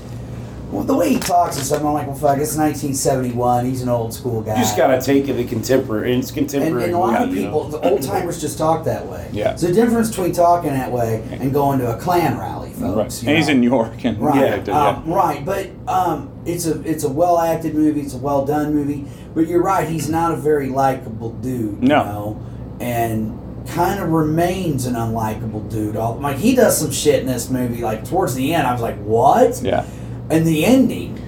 [0.72, 3.66] Well, the way he talks and stuff, I'm like, well, fuck, it's 1971.
[3.66, 4.56] He's an old school guy.
[4.56, 6.16] You just got to take it the contemporary.
[6.16, 6.86] It's contemporary.
[6.86, 7.78] and a lot of movie, you people, know?
[7.78, 9.30] the old timers just talk that way.
[9.32, 9.50] Yeah.
[9.50, 13.22] There's a difference between talking that way and going to a Klan rally, folks.
[13.22, 13.30] Right.
[13.30, 13.54] And he's know.
[13.54, 17.38] in New York and Right, yeah, um, right, but um, it's a it's a well
[17.38, 18.02] acted movie.
[18.02, 19.06] It's a well done movie.
[19.36, 21.84] But you're right, he's not a very likable dude.
[21.84, 22.00] No.
[22.00, 22.46] you know,
[22.84, 25.96] and kind of remains an unlikable dude.
[25.96, 27.82] All, like he does some shit in this movie.
[27.82, 29.62] Like towards the end, I was like, what?
[29.62, 29.86] Yeah.
[30.30, 31.20] And the ending.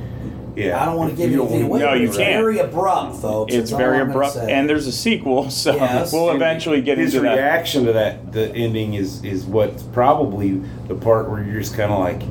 [0.57, 0.81] Yeah.
[0.81, 1.79] I don't want to give You you don't anything away.
[1.79, 2.41] No, but you it's can't.
[2.41, 3.53] Very abrupt, folks.
[3.53, 6.13] It's very abrupt, and there's a sequel, so Yes.
[6.13, 7.35] we'll eventually get his into that.
[7.35, 11.91] reaction to that the ending is is what's probably the part where you're just kind
[11.91, 12.21] of like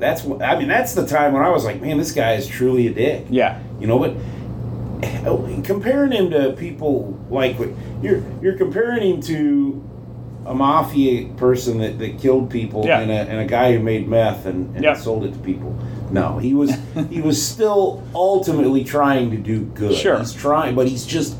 [0.00, 2.46] that's what I mean that's the time when I was like man this guy is
[2.46, 4.16] truly a dick Yeah, you know but
[5.02, 7.56] eh, comparing him to people like
[8.04, 9.82] you're you're comparing him to
[10.46, 13.00] a mafia person that, that killed people Yeah.
[13.00, 14.92] and, a, and a guy who made meth and, and Yeah.
[14.94, 15.74] sold it to people
[16.10, 16.70] no he was
[17.10, 20.18] he was still ultimately trying to do good Sure.
[20.18, 21.36] he's trying but he's just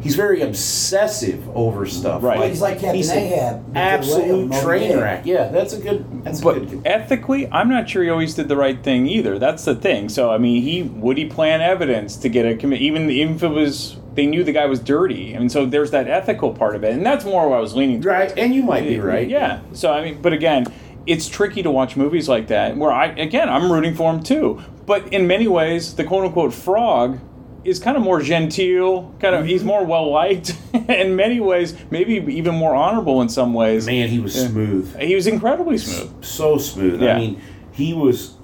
[0.00, 2.48] he's very obsessive over stuff Right.
[2.48, 3.76] He's like Captain he's an Ahab.
[3.76, 4.96] absolute train Montgomery.
[5.02, 8.34] wreck yeah that's a good that's a but good ethically, I'm not sure he always
[8.34, 9.38] did the right thing either.
[9.38, 10.08] That's the thing.
[10.08, 13.42] So I mean, he would he plan evidence to get a commit, even even if
[13.44, 16.82] it was they knew the guy was dirty, and so there's that ethical part of
[16.82, 18.00] it, and that's more what I was leaning.
[18.00, 19.60] right and you might be right Yeah.
[19.72, 20.66] So I mean, but again,
[21.06, 24.60] it's tricky to watch movies like that where I again I'm rooting for him too.
[24.86, 27.20] But in many ways, the quote unquote frog
[27.64, 30.56] is kind of more genteel, kind of he's more well liked
[30.88, 33.86] in many ways, maybe even more honorable in some ways.
[33.86, 36.24] man he was smooth He was incredibly smooth.
[36.24, 37.00] so smooth.
[37.02, 37.14] Yeah.
[37.14, 37.42] I mean,
[37.72, 38.34] he was.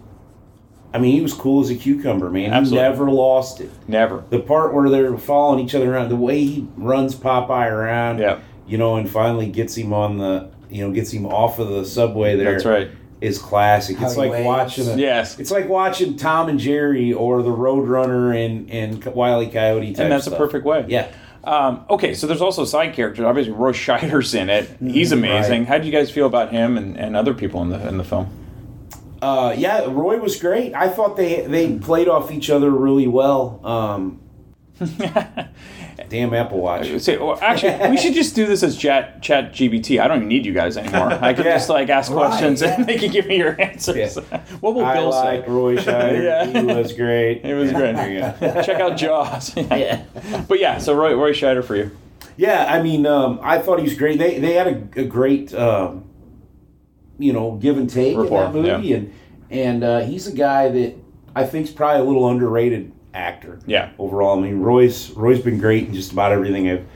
[0.95, 2.53] I mean, he was cool as a cucumber, man.
[2.53, 2.85] Absolutely.
[2.85, 3.71] He never lost it.
[3.89, 4.23] Never.
[4.31, 8.39] The part where they're following each other around, the way he runs Popeye around, Yeah.
[8.67, 11.85] you know, and finally gets him on the, you know, gets him off of the
[11.85, 12.53] subway there.
[12.53, 12.91] That's right.
[13.21, 13.97] Is classic.
[13.97, 14.47] How it's like waves.
[14.47, 15.39] watching a, Yes.
[15.39, 19.47] It's like watching Tom and Jerry or the Roadrunner and and Wile E.
[19.49, 20.35] Coyote type and that's stuff.
[20.35, 20.85] a perfect way.
[20.89, 21.09] Yeah.
[21.43, 23.25] Um, okay, so there's also side characters.
[23.25, 24.69] Obviously, Roy Scheider's in it.
[24.81, 25.61] He's Mm, amazing.
[25.63, 25.69] right.
[25.69, 28.05] How do you guys feel about him and, and other people in the in the
[28.05, 28.29] film?
[29.25, 30.75] Uh, yeah, Roy was great.
[30.75, 33.61] I thought they they played off each other really well.
[33.65, 34.21] Um,
[36.09, 36.99] damn Apple Watch.
[37.01, 40.01] Say, well, actually, we should just do this as chat chat GPT.
[40.01, 41.13] I don't even need you guys anymore.
[41.13, 41.55] I can Yeah.
[41.55, 42.75] just like ask Right, questions yeah.
[42.77, 44.17] and they can give me your answers.
[44.61, 45.51] what will I Bill like say?
[45.51, 46.23] Roy Scheider.
[46.23, 46.61] Yeah.
[46.61, 47.45] He was great.
[47.45, 47.95] It was great.
[47.97, 48.63] There you go.
[48.63, 49.57] Check out Jaws.
[49.57, 50.05] yeah.
[50.49, 51.91] But yeah, so Roy, Roy Scheider for you.
[52.37, 54.19] Yeah, I mean, um, I thought he was great.
[54.19, 56.05] They they had a, a great, um,
[57.19, 58.97] you know, give and take Rapport, in that movie, yeah.
[58.97, 59.15] and
[59.51, 60.97] and uh, he's a guy that
[61.35, 63.61] I think's probably a little underrated actor.
[63.67, 63.91] Yeah.
[63.99, 66.87] Overall, I mean, Roy's Roy's been great in just about everything I've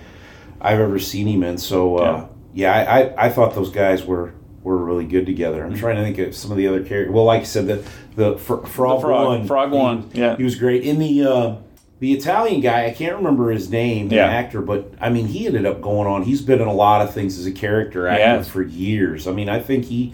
[0.61, 1.59] I've ever seen him in.
[1.59, 4.35] So uh, yeah, I, I I thought those guys were.
[4.65, 5.63] Were really good together.
[5.63, 5.73] Mm-hmm.
[5.73, 7.15] I'm trying to think of some of the other characters.
[7.15, 7.85] Well, like I said, the
[8.17, 10.37] the fr- frog, frog- one, frog he- one, yeah.
[10.37, 10.83] he was great.
[10.83, 11.57] In the uh,
[12.01, 14.27] the Italian guy, I can't remember his name, Yeah.
[14.29, 16.23] the actor, but I mean, he ended up going on.
[16.23, 18.43] He's been in a lot of things as a character actor Yeah.
[18.43, 19.27] for years.
[19.27, 20.13] I mean, I think he,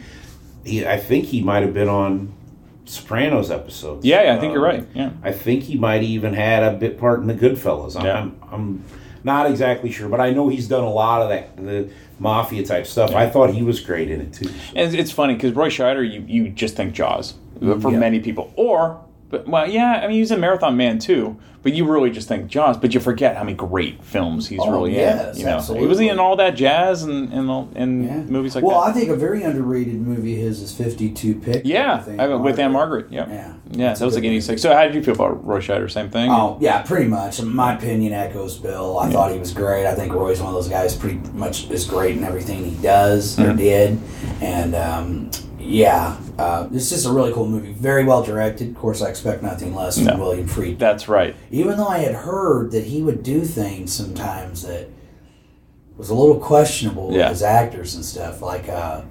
[0.64, 2.32] he I think he might have been on
[2.86, 4.04] Sopranos episodes.
[4.04, 4.86] Yeah, yeah, I think you're Um, right.
[4.94, 5.10] Yeah.
[5.22, 7.98] I think he might even had a bit part in the Goodfellas.
[7.98, 8.18] I'm, Yeah.
[8.18, 8.84] I'm, I'm
[9.22, 12.86] not exactly sure, but I know he's done a lot of that the mafia type
[12.86, 13.14] stuff.
[13.14, 14.48] I thought he was great in it too.
[14.76, 17.34] And it's- funny because Roy Scheider, you, you just think Jaws
[17.80, 17.98] for Yeah.
[17.98, 18.98] many people, or
[19.34, 22.46] but well, yeah, I mean he's a Marathon Man too, but you really just think
[22.48, 25.40] Jaws, but you forget how many great films he's Oh, really yes, in.
[25.40, 25.88] You know, he absolutely.
[25.88, 28.80] was in all that jazz and and, all, and movies like well, that.
[28.80, 31.62] Well, I think a very underrated movie of his is 52 Pick.
[31.64, 33.10] yeah, I, with Ann-Margret.
[33.10, 33.52] Yeah, Yeah.
[33.72, 34.58] yeah, that was a guinea stick.
[34.58, 35.90] So how did you feel about Roy Scheider?
[35.90, 36.30] Same thing.
[36.30, 37.40] Oh, yeah, pretty much.
[37.42, 38.98] My opinion echoes Bill.
[38.98, 39.86] I thought he was great.
[39.86, 43.38] I think Roy's one of those guys pretty much is great in everything he does
[43.40, 43.56] or Mhm.
[43.56, 43.98] did.
[44.42, 45.30] And um,
[45.64, 47.72] yeah, uh, it's just a really cool movie.
[47.72, 48.68] Very well directed.
[48.70, 50.18] Of course, I expect nothing less from No.
[50.18, 50.78] William Friedkin.
[50.78, 51.34] That's right.
[51.50, 54.88] Even though I had heard that he would do things sometimes that
[55.96, 57.24] was a little questionable Yeah.
[57.24, 59.02] with his actors and stuff, like uh,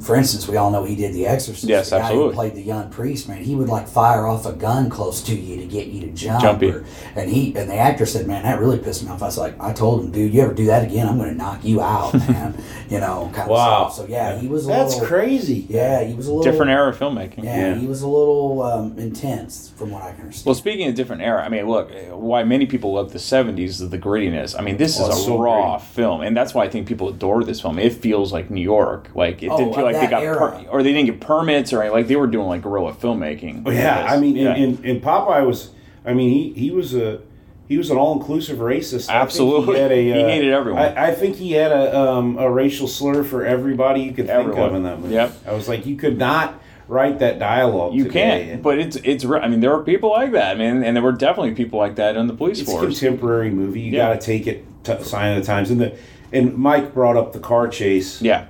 [0.00, 1.64] for instance, we all know he did The Exorcist.
[1.64, 2.28] Yes, the guy absolutely.
[2.30, 3.42] Who played the young priest, man.
[3.44, 6.40] He would like fire off a gun close to you to get you to jump.
[6.42, 6.70] Jumpy.
[6.70, 6.84] or-
[7.16, 9.54] and he and the actor said, "Man, that really pissed me off." I was like,
[9.60, 12.14] "I told him, dude, you ever do that again, I'm going to knock you out,
[12.28, 12.54] man."
[12.88, 13.84] you know, kind Wow.
[13.86, 14.06] of stuff.
[14.06, 14.64] So yeah, he was.
[14.64, 15.66] A That's little, crazy.
[15.68, 17.44] Yeah, he was a little Different era of filmmaking.
[17.44, 20.46] Yeah, he was a little um, intense, from what I can understand.
[20.46, 23.90] Well, speaking of different era, I mean, look, why many people love the '70s is
[23.90, 24.58] the grittiness.
[24.58, 27.08] I mean, this Oh, is a so raw film, and that's why I think people
[27.08, 27.78] adore this film.
[27.78, 30.22] It feels like New York, like it Oh, didn't feel of like they that got
[30.22, 30.38] era.
[30.62, 33.62] per- or they didn't get permits or like they were doing like guerrilla filmmaking.
[33.66, 34.54] Oh, yeah, I mean, Yeah.
[34.54, 35.70] and, and, and Popeye was,
[36.04, 37.20] I mean, he, he was a
[37.68, 39.08] he was an all inclusive racist.
[39.08, 39.76] Absolutely.
[39.76, 40.82] he, had a, He uh, hated everyone.
[40.82, 44.30] I, I think he had a um, a racial slur for everybody you could think
[44.38, 44.70] Everyone.
[44.70, 45.14] of in that movie.
[45.14, 45.32] Yep.
[45.46, 47.94] I was like, you could not write that dialogue.
[47.94, 48.46] you today.
[48.48, 49.24] can't, but it's it's.
[49.24, 51.94] re- I mean, there were people like that, man, and there were definitely people like
[51.96, 52.98] that in the police it's a force.
[52.98, 53.82] contemporary movie.
[53.82, 54.08] You Yeah.
[54.14, 55.70] got to take it to sign of the times.
[55.70, 55.96] And the
[56.32, 58.20] and Mike brought up the car chase.
[58.20, 58.46] Yeah,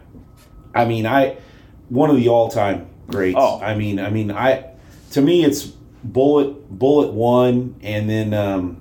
[0.75, 1.37] I mean, I
[1.89, 3.37] one of the all time greats.
[3.39, 3.61] Oh.
[3.61, 4.71] I mean, I mean, I
[5.13, 5.67] to me it's
[6.05, 8.81] Bullitt Bullitt One, and then um,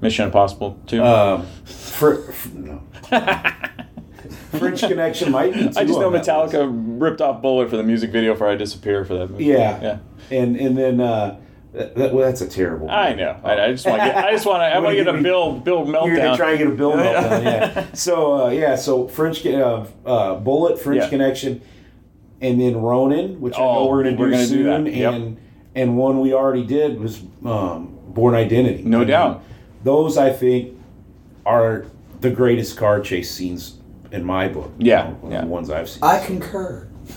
[0.00, 1.02] Mission Impossible too.
[1.02, 2.82] um, fr- fr- no.
[4.52, 5.60] French Connection might be.
[5.60, 6.28] I just know on that list.
[6.28, 9.44] Metallica ripped off Bullitt for the music video for "I Disappear" for that movie.
[9.46, 9.98] Yeah, yeah.
[10.30, 11.40] and and then uh,
[11.72, 12.90] that, that, well, that's a terrible.
[12.90, 13.40] I know.
[13.42, 14.16] I, I just want to get.
[14.16, 14.64] I just want to.
[14.64, 16.06] I want to get a Bill Bill meltdown.
[16.06, 17.86] You're gonna try and get a bill meltdown, yeah.
[17.94, 21.08] So uh, yeah, so French uh, uh, Bullitt, French Yeah.
[21.08, 21.62] Connection,
[22.42, 24.92] and then Ronin, which I know Oh, we're gonna do we're gonna do soon, that.
[24.94, 25.14] Yep.
[25.14, 25.36] and
[25.74, 28.82] and one we already did was um, Born Identity.
[28.82, 29.42] No I mean, doubt.
[29.82, 30.78] those I think
[31.46, 31.86] are
[32.20, 33.78] the greatest car chase scenes
[34.10, 34.70] in my book.
[34.78, 35.40] Yeah, you know, yeah.
[35.40, 36.02] the ones I've seen.
[36.02, 36.86] I concur.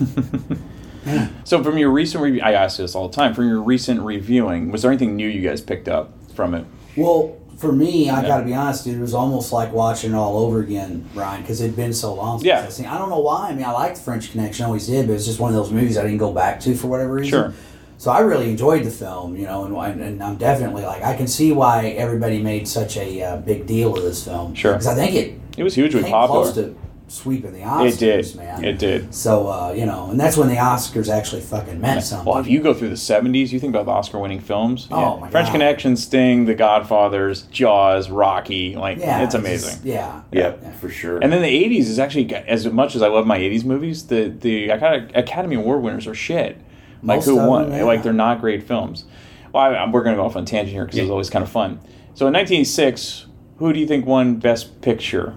[1.44, 3.34] So from your recent review, I ask this all the time.
[3.34, 6.64] From your recent reviewing, was there anything new you guys picked up from it?
[6.96, 8.28] Well, for me, I Yeah.
[8.28, 8.96] got to be honest, dude.
[8.96, 12.38] It was almost like watching it all over again, Brian, because it'd been so long
[12.38, 12.64] since Yeah.
[12.66, 12.86] I seen.
[12.86, 13.48] I don't know why.
[13.50, 15.70] I mean, I liked French Connection, I always did, but it's just one of those
[15.72, 17.30] movies I didn't go back to for whatever reason.
[17.30, 17.52] Sure.
[17.98, 21.16] So I really enjoyed the film, you know, and, and, and I'm definitely like I
[21.16, 24.54] can see why everybody made such a uh, big deal of this film.
[24.54, 24.72] Sure.
[24.72, 26.42] because I think it It was hugely popular.
[26.42, 26.74] close to
[27.08, 27.92] sweeping the Oscars.
[27.94, 28.36] It did.
[28.36, 28.64] man.
[28.64, 29.14] It did.
[29.14, 32.26] So uh, you know, and that's when the Oscars actually fucking meant something.
[32.30, 34.88] Well, if you go through the '70s, you think about the Oscar-winning films.
[34.90, 35.52] Oh, my French God.
[35.52, 38.74] Connection, Sting, The Godfathers, Jaws, Rocky.
[38.76, 39.70] Like yeah, it's amazing.
[39.70, 40.22] just- yeah.
[40.32, 41.18] yeah, for sure.
[41.18, 44.28] And then the '80s is actually as much as I love my '80s movies, the
[44.28, 46.58] the Acad- Academy Award winners are shit.
[47.02, 47.68] Like Most who won?
[47.70, 47.84] them, yeah.
[47.84, 49.04] Like they're not great films.
[49.52, 51.42] Well, I, we're going to go off on a tangent here because it's always kind
[51.42, 51.78] of fun.
[52.14, 53.26] So in 1986,
[53.58, 55.34] who do you think won Best Picture?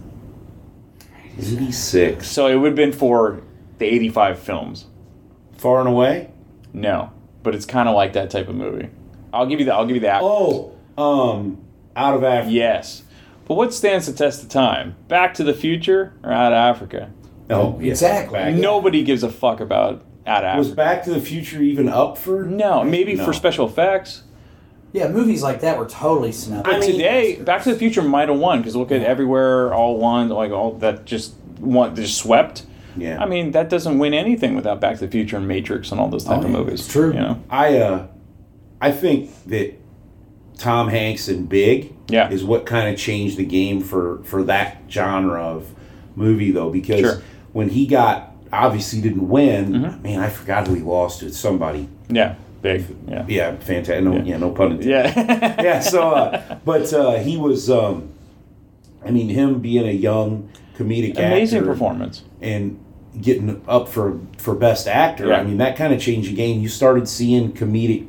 [1.48, 2.28] 86.
[2.28, 3.42] So it would have been for
[3.78, 4.86] the 85 films.
[5.58, 6.32] Far and away.
[6.74, 7.12] No,
[7.44, 8.90] but it's kind of like that type of movie.
[9.34, 9.74] I'll give you the.
[9.74, 10.20] I'll give you the.
[10.22, 11.62] Oh, um,
[11.96, 12.52] out of Africa.
[12.52, 13.04] Yes.
[13.48, 14.96] But what stands the test of time?
[15.08, 17.12] Back to the Future or Out of Africa?
[17.50, 17.92] Oh, yeah.
[17.92, 18.38] Exactly.
[18.38, 20.58] Back- Nobody gives a fuck about Out of Africa.
[20.60, 22.44] Was Back to the Future even up for?
[22.44, 23.26] No, maybe No.
[23.26, 24.24] for special effects.
[24.92, 26.66] Yeah, movies like that were totally snubbed.
[26.66, 30.30] But today, Back to the Future might have won because look at everywhere, all one,
[30.30, 32.66] like all that just one just swept.
[32.98, 33.22] Yeah.
[33.22, 36.08] I mean, that doesn't win anything without Back to the Future and Matrix and all
[36.10, 36.80] those type Oh, of movies.
[36.82, 37.14] it's true.
[37.14, 37.44] You know.
[37.50, 38.08] I uh,
[38.82, 39.74] I think that
[40.58, 42.30] Tom Hanks and Big Yeah.
[42.32, 45.68] is what kind of changed the game for for that genre of
[46.16, 47.22] movie though because Sure.
[47.54, 50.04] when he got obviously didn't win, Mhm.
[50.04, 51.32] man, I forgot who he lost to.
[51.32, 51.88] Somebody.
[52.10, 52.34] Yeah.
[52.62, 52.86] Big.
[53.08, 53.26] Yeah.
[53.28, 54.04] Yeah, fantastic.
[54.04, 54.24] No, Yeah.
[54.24, 54.90] yeah, no pun intended.
[54.90, 55.62] Yeah.
[55.62, 55.80] yeah.
[55.80, 57.70] So, uh, but uh, he was.
[57.70, 58.10] Um,
[59.06, 62.24] I mean, him being a young comedic Amazing actor performance.
[62.42, 62.84] and
[63.22, 65.28] getting up for for best actor.
[65.28, 65.38] Yeah.
[65.40, 66.60] I mean, that kind of changed the game.
[66.62, 68.08] You started seeing comedic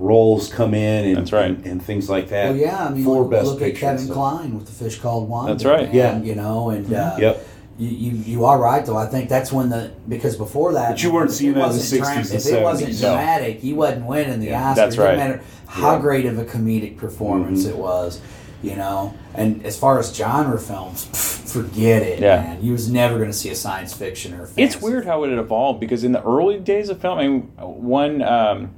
[0.00, 1.50] roles come in and That's right.
[1.50, 2.48] and, and things like that.
[2.50, 3.86] Well, yeah, I mean, for look, best look at picture.
[3.86, 4.14] and Kevin stuff.
[4.16, 5.52] Kline with the fish called Wanda.
[5.52, 5.86] That's right.
[5.86, 6.18] man, Yeah.
[6.22, 7.46] you know, and uh, Yep.
[7.78, 8.96] You, you you are right though.
[8.96, 11.82] I think that's when the because before that, But you weren't seeing that in the
[11.82, 13.02] 60s and If it wasn't 70s.
[13.02, 13.08] No.
[13.14, 14.80] dramatic, he wasn't winning the Yeah, Oscar.
[14.82, 16.00] that's it didn't matter how Yeah.
[16.00, 17.70] great of a comedic performance Mhm.
[17.70, 18.20] it was.
[18.62, 22.36] You know, and as far as genre films, pff, forget it, Yeah.
[22.40, 22.58] man.
[22.62, 24.48] You was never going to see a science fiction or.
[24.56, 28.22] It's weird how it evolved because in the early days of film, I mean, one,
[28.22, 28.70] um,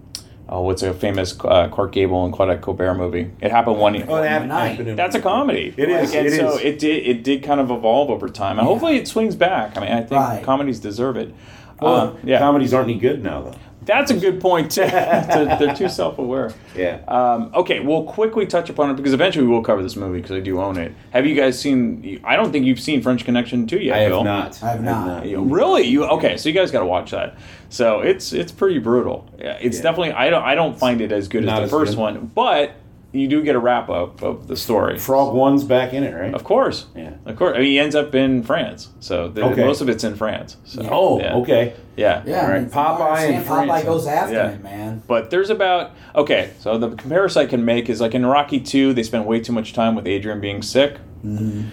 [0.49, 3.31] oh, what's a famous uh, Clark Gable and Claudette Colbert movie?
[3.41, 3.97] It happened one.
[4.09, 4.69] Oh, that Night.
[4.79, 5.75] happened That's a comedy.
[5.77, 6.61] It is, and it so is.
[6.63, 7.07] it did.
[7.07, 8.73] It did kind of evolve over time, and Yeah.
[8.73, 9.77] hopefully it swings back.
[9.77, 10.43] I mean, I think Right.
[10.43, 11.35] comedies deserve it.
[11.81, 13.55] Well, Uh, yeah, comedies aren't any good now though.
[13.87, 14.73] That's a good point.
[14.73, 14.81] Too.
[14.87, 16.53] they're, they're too self-aware.
[16.77, 17.01] Yeah.
[17.09, 20.41] Um, okay, we'll quickly touch upon it because eventually we'll cover this movie because I
[20.41, 20.93] do own it.
[21.13, 22.21] Have you guys seen?
[22.25, 23.97] I don't think you've seen French Connection 2 yet.
[23.97, 24.25] I have Bill.
[24.25, 24.63] not.
[24.63, 25.27] I have not.
[25.27, 25.85] You- Really?
[25.85, 26.37] You okay?
[26.37, 27.37] So you guys got to watch that.
[27.69, 29.29] So it's it's pretty brutal.
[29.39, 29.83] Yeah, It's Yeah.
[29.85, 32.01] definitely I don't I don't find it as good Not as as the first good.
[32.01, 32.73] one, but
[33.19, 34.99] you do get a wrap up of the story.
[34.99, 36.33] Frog One's back in it, right?
[36.35, 36.87] Of course.
[36.95, 37.15] Yeah.
[37.25, 39.65] Of course, I mean, he ends up in France, so the, Okay.
[39.65, 40.57] most of it's in France.
[40.65, 41.35] So, Oh, yeah.
[41.37, 41.75] okay.
[41.97, 42.23] Yeah.
[42.27, 44.51] Yeah, All right, I mean, from what I Popeye and understand, Popeye goes after Yeah.
[44.51, 45.03] him, man.
[45.07, 46.51] But there's about okay.
[46.61, 49.53] So the comparison I can make is like in Rocky Two, they spend way too
[49.53, 50.97] much time with Adrian being sick.
[51.25, 51.65] Mhm.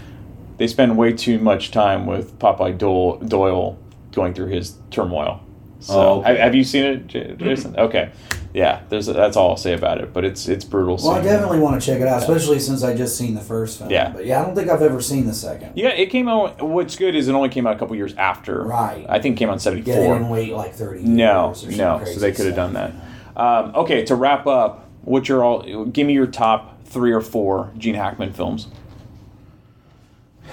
[0.58, 3.78] They spend way too much time with Popeye Doyle, Doyle
[4.14, 5.42] going through his turmoil.
[5.80, 6.30] So Oh, okay.
[6.30, 7.76] have, have you seen it, Jason?
[7.78, 8.10] Okay,
[8.54, 8.82] yeah.
[8.90, 10.14] There's that's all I'll say about it.
[10.14, 10.98] But it's it's brutal.
[10.98, 13.80] Well, I definitely want to check it out, especially since I just seen the first
[13.80, 13.90] film.
[13.90, 14.12] Yeah.
[14.12, 15.74] But yeah, I don't think I've ever seen the second.
[15.76, 16.62] Yeah, it came out.
[16.62, 18.64] What's good is it only came out a couple years after.
[18.64, 19.06] Right.
[19.10, 19.94] I think it came out in '74.
[19.94, 21.10] Yeah, they didn't wait like 30 years.
[21.10, 21.98] No, or some no.
[21.98, 22.94] crazy So they could have done that.
[23.36, 25.86] Um, okay, to wrap up, what your all?
[25.86, 28.68] Give me your top three or four Gene Hackman films.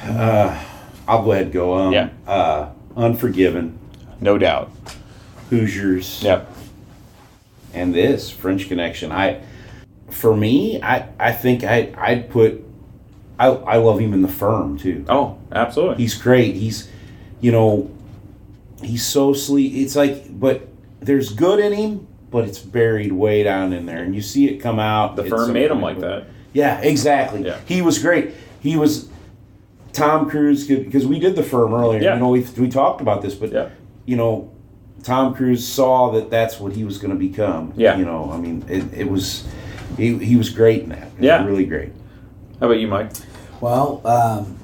[0.02, 0.58] Uh,
[1.06, 1.74] I'll go ahead and go.
[1.74, 2.08] Um, Yeah.
[2.26, 3.78] Uh, Unforgiven.
[4.20, 4.70] No doubt.
[5.50, 6.22] Hoosiers.
[6.22, 6.52] Yep.
[7.74, 9.12] And this French Connection.
[9.12, 9.40] I,
[10.10, 12.64] for me, I I think I I'd put.
[13.38, 15.04] I I love him in the firm too.
[15.08, 15.96] Oh, absolutely.
[16.02, 16.56] He's great.
[16.56, 16.90] He's,
[17.40, 17.90] you know,
[18.82, 19.74] he's so sleek.
[19.74, 20.66] It's like, but
[21.00, 24.58] there's good in him, but it's buried way down in there, and you see it
[24.58, 25.16] come out.
[25.16, 26.26] The firm made him like that.
[26.52, 27.44] Yeah, exactly.
[27.44, 27.58] Yeah.
[27.66, 28.32] He was great.
[28.60, 29.08] He was
[29.92, 32.02] Tom Cruise because we did the firm earlier.
[32.02, 32.14] Yeah.
[32.14, 33.68] You know, we we talked about this, but Yeah.
[34.04, 34.50] you know,
[35.02, 37.72] Tom Cruise saw that that's what he was going to become.
[37.76, 37.96] Yeah.
[37.96, 39.46] You know, I mean, it, it was
[39.96, 41.08] he, he was great in that.
[41.18, 41.44] It Yeah.
[41.44, 41.92] really great.
[42.60, 43.10] How about you, Mike?
[43.60, 44.56] Well, um,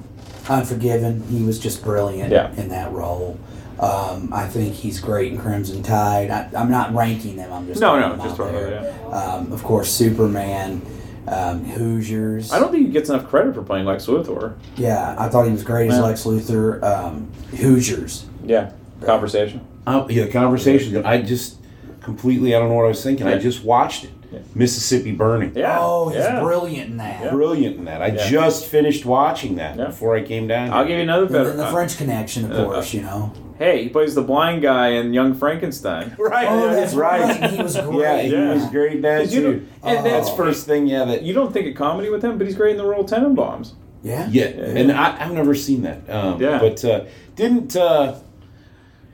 [0.49, 2.53] Unforgiven, he was just brilliant Yeah.
[2.55, 3.37] in that role.
[3.79, 6.31] Um, I think he's great in Crimson Tide.
[6.31, 7.51] I, I'm not ranking them.
[7.51, 8.93] I'm just No, no, them just out throwing them there.
[9.11, 10.81] out, Um, of course, Superman,
[11.27, 12.51] um, Hoosiers.
[12.53, 14.53] I don't think he gets enough credit for playing Lex Luthor.
[14.77, 16.03] Yeah, I thought he was great as Yeah.
[16.03, 16.81] Lex Luthor.
[16.81, 17.27] Um,
[17.57, 18.25] Hoosiers.
[18.45, 18.71] Yeah.
[19.01, 19.61] Conversation.
[19.87, 21.05] Oh, yeah, the conversation.
[21.05, 21.57] I just
[22.01, 22.53] completely.
[22.55, 23.25] I don't know what I was thinking.
[23.27, 24.11] I just watched it.
[24.53, 25.53] Mississippi Burning.
[25.55, 25.77] Yeah.
[25.79, 26.41] Oh, he's yeah.
[26.41, 27.31] brilliant in that.
[27.31, 28.01] Brilliant in that.
[28.01, 28.27] I Yeah.
[28.29, 29.85] just finished watching that Yeah.
[29.85, 30.71] before I came down.
[30.71, 31.45] I'll give you another better.
[31.45, 33.31] then the uh, French Connection, of uh, course, you know.
[33.57, 36.13] hey, he plays the blind guy in Young Frankenstein.
[36.19, 36.45] Right.
[36.49, 37.21] Oh, that's right.
[37.41, 37.51] right.
[37.51, 37.95] He was great.
[37.99, 38.25] Yeah, great.
[38.25, 38.53] he Yeah.
[38.53, 39.45] was great in that 'Cause you too.
[39.45, 40.87] don't- and And that's- that's first thing.
[40.87, 43.05] Yeah, that You don't think of comedy with him, but he's great in the Royal
[43.05, 43.71] Tenenbaums.
[44.03, 44.27] Yeah.
[44.29, 46.01] Yeah, and I, I've never seen that.
[46.09, 46.59] Um, Yeah.
[46.59, 47.01] but uh,
[47.37, 48.15] didn't uh,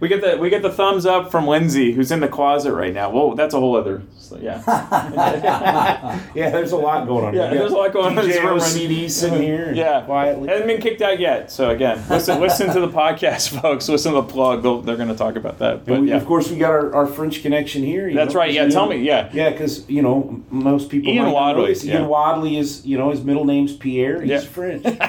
[0.04, 2.94] We get the we get the thumbs up from Lindsay, who's in the closet right
[2.94, 3.10] now.
[3.10, 4.02] Well, that's a whole other.
[4.20, 4.62] So, yeah.
[6.36, 7.34] yeah, there's a lot going on.
[7.34, 7.60] Yeah, here.
[7.60, 8.60] there's a lot going on in this room.
[8.60, 10.50] OCD sitting here, Yeah, quietly.
[10.50, 11.52] Hasn't been kicked out yet.
[11.52, 13.88] So again, listen, listen to the podcast, folks.
[13.88, 14.62] Listen to the plug.
[14.64, 15.86] They'll, they're going to talk about that.
[15.86, 18.14] But we, yeah, Of course, we got our, our French connection here.
[18.14, 19.30] That's know, right, yeah, tell me, yeah.
[19.34, 21.14] yeah, because you know most people.
[21.14, 21.86] Ian know Wadley, this.
[21.86, 22.08] Ian.
[22.08, 24.22] Wadley is you know his middle name's Pierre.
[24.22, 24.40] He's Yeah.
[24.42, 24.84] French.
[24.84, 24.92] So,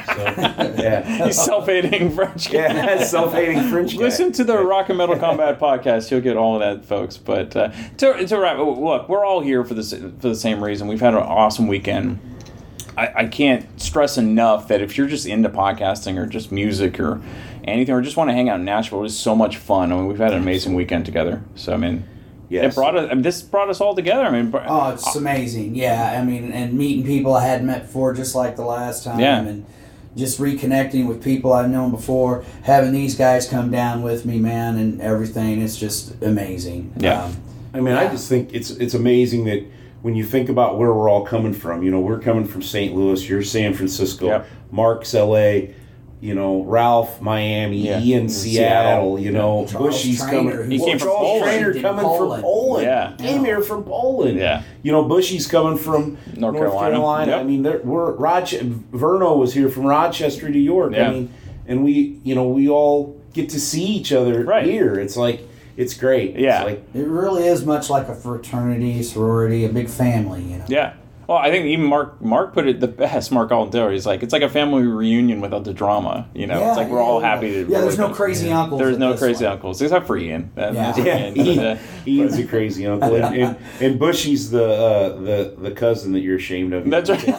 [0.78, 2.51] yeah, he's self-hating French.
[2.53, 2.59] guy.
[2.59, 3.97] yeah, self-hating French.
[3.97, 4.05] guy.
[4.05, 6.11] Listen to the Rock and Metal Combat podcast.
[6.11, 7.16] You'll get all of that, folks.
[7.16, 10.89] But uh, to, to wrap, look, we're all here for this for the same reason.
[10.89, 12.18] We've had an awesome weekend.
[12.97, 17.20] I, I can't stress enough that if you're just into podcasting or just music or
[17.64, 19.91] anything, or just want to hang out in Nashville, it was so much fun.
[19.93, 21.43] I mean, we've had an amazing weekend together.
[21.57, 22.05] So I mean,
[22.51, 22.72] Yes.
[22.72, 23.09] it brought us.
[23.11, 24.22] I mean, this brought us all together.
[24.22, 25.74] I mean, br- Oh, it's amazing.
[25.74, 29.18] Yeah, I mean, and meeting people I hadn't met before, just like the last time,
[29.18, 29.41] Yeah.
[29.41, 29.64] and
[30.17, 34.77] just reconnecting with people I've known before, having these guys come down with me, man,
[34.79, 35.61] and everything.
[35.61, 36.93] It's just amazing.
[36.99, 37.25] Yeah.
[37.25, 37.37] Um,
[37.73, 39.65] I mean, I just think it's it's amazing that
[40.03, 42.95] when you think about where we're all coming from, you know, we're coming from St.
[42.95, 44.47] Louis, you're San Francisco, Yep.
[44.71, 45.75] Mark's L.A.,
[46.25, 48.01] you know, Ralph Miami, Yeah.
[48.01, 49.18] Ian In Seattle, Seattle.
[49.18, 50.57] you know, Charles Bushy's Trainer, coming.
[50.57, 51.45] who He came from Charles Poland.
[51.45, 52.33] Trainer coming Poland.
[52.33, 52.87] from Poland.
[52.87, 53.12] Yeah.
[53.18, 54.39] came here from Poland.
[54.39, 54.62] Yeah.
[54.83, 56.91] you know, Bushy's coming from North North, Carolina.
[56.95, 57.31] Carolina.
[57.33, 57.41] Yep.
[57.41, 58.62] I mean, there, we're Roche-
[58.93, 60.95] Verno was here from Rochester, New York.
[60.95, 61.09] Yeah.
[61.09, 61.31] I mean,
[61.68, 64.64] and we, you know, we all get to see each other Right.
[64.64, 64.95] here.
[64.95, 65.41] It's like
[65.77, 66.39] it's great.
[66.39, 66.62] Yeah.
[66.62, 70.41] it's like it really is much like a fraternity, sorority, a big family.
[70.43, 70.64] You know.
[70.68, 70.93] Yeah.
[71.27, 73.33] Well, I think even Mark Mark put it the best.
[73.33, 73.91] Mark Aldero.
[73.93, 76.29] He's like, it's like a family reunion without the drama.
[76.35, 77.70] You know, Yeah, it's like we're all happy to.
[77.70, 78.79] Yeah, there's no crazy uncles.
[78.81, 79.55] There's no crazy one.
[79.55, 80.51] uncles except for Ian.
[80.55, 80.95] That- Yeah.
[80.97, 81.57] Yeah, Ian.
[81.57, 86.12] But, uh, Ian's a crazy uncle, and, and, and Bushy's the uh, the the cousin
[86.12, 86.89] that you're ashamed of.
[86.91, 87.29] That's right.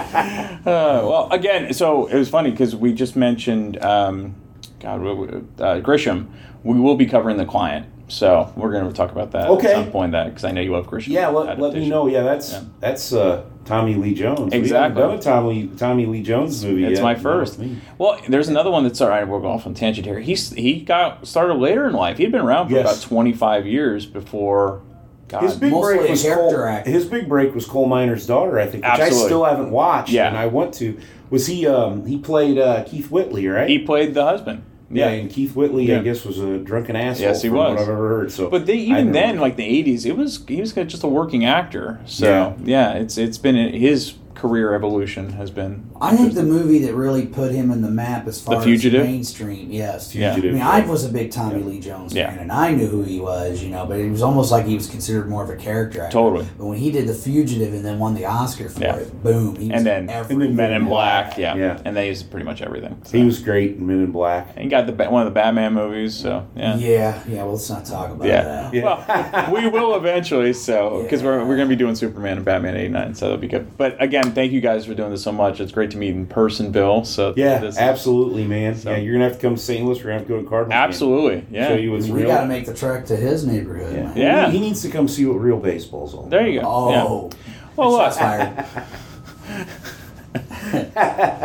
[0.00, 4.34] uh, well, again, so it was funny because we just mentioned, um,
[4.80, 6.26] God, uh, Grisham.
[6.62, 9.68] We will be covering the client, so we're going to talk about that Okay.
[9.68, 10.12] at some point.
[10.12, 11.08] That because I know you love Grisham.
[11.08, 12.06] yeah, let, let me know.
[12.06, 12.62] Yeah, that's Yeah.
[12.80, 14.52] that's uh, Tommy Lee Jones.
[14.52, 15.00] Exactly.
[15.02, 16.84] haven't done a Tommy Tommy Lee Jones movie.
[16.84, 17.02] It's yet.
[17.02, 17.58] my first.
[17.58, 17.78] me.
[17.98, 19.26] Well, there's another one that's all right.
[19.26, 20.20] We'll go off on tangent here.
[20.20, 22.18] He's he got started later in life.
[22.18, 22.86] He'd been around for Yes.
[23.02, 24.82] about 25 years before.
[25.28, 28.60] God, His big Mostly break was character Cole, his big break was Coal Miner's Daughter,
[28.60, 29.24] I think, which Absolutely.
[29.24, 30.12] I still haven't watched.
[30.12, 30.28] Yeah.
[30.28, 30.96] and I want to.
[31.30, 31.66] Was he?
[31.66, 33.68] Um, he played uh, Keith Whitley, right?
[33.68, 34.62] he played the husband.
[34.90, 35.98] Yeah, and Keith Whitley, Yeah.
[36.00, 37.26] I guess, was a drunken asshole.
[37.28, 37.70] Yes, he from was.
[37.74, 38.32] What I've ever heard.
[38.32, 39.12] So, But they, I even know.
[39.12, 42.00] then, like the '80s, it was he was just a working actor.
[42.06, 42.54] So Yeah.
[42.92, 45.90] yeah, it's it's been his career evolution has been.
[46.00, 49.00] I think the movie that really put him in the map as far Fugitive?
[49.00, 50.12] as mainstream, yes.
[50.12, 50.62] Fugitive, I mean.
[50.62, 52.30] I was a big Tommy Lee Jones Yeah.
[52.30, 54.74] fan, and I knew who he was, you know, but it was almost like he
[54.74, 56.12] was considered more of a character actor.
[56.12, 56.46] Totally.
[56.58, 58.96] But when he did The Fugitive and then won the Oscar for Yeah.
[58.96, 60.54] it, boom, he was and then.
[60.56, 61.78] Men in Black, yeah, Yeah.
[61.84, 62.96] and they used pretty much everything.
[63.04, 63.16] So.
[63.18, 64.48] He was great in Men in Black.
[64.54, 66.76] And he got the one of the Batman movies, so yeah.
[66.76, 67.42] Yeah, yeah.
[67.44, 68.70] Well, let's not talk about Yeah.
[68.70, 68.82] that.
[68.82, 70.52] Well, we will eventually.
[70.52, 73.48] So, because we're, we're going to be doing Superman and Batman '89, so that'll be
[73.48, 73.76] good.
[73.76, 75.60] But again, thank you guys for doing this so much.
[75.60, 77.04] It's great to meet in person, Bill.
[77.04, 78.76] So Yeah, this- absolutely, man.
[78.84, 79.84] Yeah, you're gonna have to come to St.
[79.84, 79.98] Louis.
[79.98, 80.72] We're gonna have to go to Cardinals.
[80.72, 80.78] game.
[80.88, 81.68] Absolutely, yeah.
[81.68, 82.28] Show you what's we real.
[82.28, 83.94] got to make the trek to his neighborhood.
[83.94, 84.02] yeah.
[84.04, 84.16] man.
[84.16, 84.50] Yeah.
[84.50, 86.26] He, he needs to come see what real baseball's all.
[86.26, 86.66] There you go.
[86.66, 87.30] Oh,
[87.76, 88.64] Well, look, shots fired.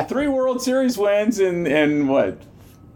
[0.10, 2.38] three World Series wins in in what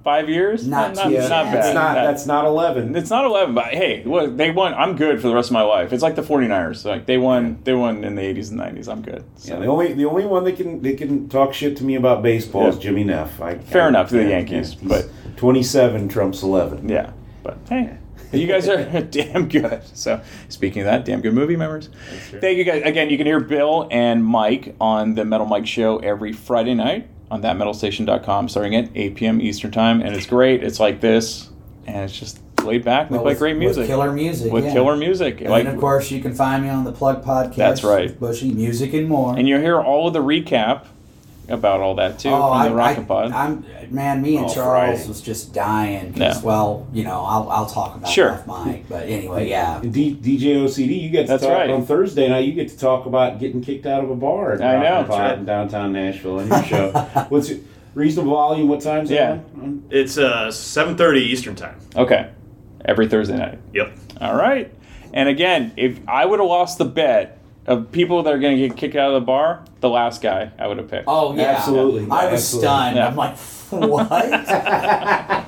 [0.05, 0.65] five years?
[0.65, 1.73] Not not, too not bad.
[1.75, 1.95] not.
[1.95, 2.95] That's not eleven.
[2.95, 4.73] It's not 11, but hey, look, they won.
[4.75, 5.91] I'm good for the rest of my life.
[5.91, 6.85] It's like the 49ers.
[6.85, 7.59] Like they won.
[7.65, 8.87] They won in the 80s and 90s.
[8.87, 9.25] I'm good.
[9.35, 9.55] So.
[9.55, 12.23] Yeah, the only the only one that can that can talk shit to me about
[12.23, 13.41] baseball is Jimmy Neff.
[13.41, 14.87] I, Fair I- enough to the Yankees, yeah.
[14.87, 16.87] but- twenty seven trumps eleven.
[16.87, 17.11] Yeah,
[17.43, 17.97] but hey,
[18.31, 19.81] you guys are damn good.
[19.97, 21.89] So, speaking of that, damn good movie members.
[22.39, 23.09] Thank you guys again.
[23.09, 27.41] You can hear Bill and Mike on the Metal Mike Show every Friday night on
[27.41, 29.41] thatmetalstation.com, starting at 8 p.m.
[29.41, 30.63] Eastern Time, and it's great.
[30.63, 31.49] It's like this,
[31.87, 33.07] and it's just laid back.
[33.07, 33.87] and They Well, play with- great with music.
[33.87, 34.73] killer music, With yeah.
[34.73, 35.41] killer music.
[35.41, 37.55] And like, of course, you can find me on the Plug Podcast.
[37.55, 38.19] That's right.
[38.19, 39.35] Bushy Music and more.
[39.37, 40.85] and you'll hear all of the recap
[41.49, 43.31] about all that too oh, from I, the Rockin' Pod.
[43.31, 44.21] I, am man.
[44.21, 45.07] Me and Oh, Charles Friday.
[45.07, 46.11] was just dying.
[46.13, 46.41] 'cause, Yeah.
[46.41, 48.29] Well, you know, I'll, I'll talk about Sure.
[48.29, 48.87] it off mic.
[48.89, 49.79] But anyway, yeah.
[49.81, 51.69] D- DJ OCD, you get to That's talk right.
[51.69, 52.45] on Thursday night.
[52.45, 54.53] You get to talk about getting kicked out of a bar.
[54.53, 54.89] At I know.
[55.01, 56.91] Rockin' Pod in downtown Nashville on your show.
[57.29, 57.59] What's your
[57.93, 58.67] reasonable volume?
[58.67, 59.31] What time's it Yeah.
[59.31, 59.45] on?
[59.61, 59.83] on?
[59.91, 61.77] It's uh, 7.30 Eastern Time.
[61.95, 62.29] okay,
[62.83, 63.59] every Thursday night.
[63.73, 63.93] Yep.
[64.21, 64.71] All right.
[65.13, 67.37] And again, if I would have lost the bet
[67.67, 70.51] of people that are going to get kicked out of the bar, the last guy
[70.59, 71.05] I would have picked.
[71.07, 72.03] Oh yeah, Absolutely.
[72.11, 72.67] I was Absolutely.
[72.67, 72.95] stunned.
[72.97, 73.07] Yeah.
[73.07, 73.37] I'm like,
[73.69, 74.11] what?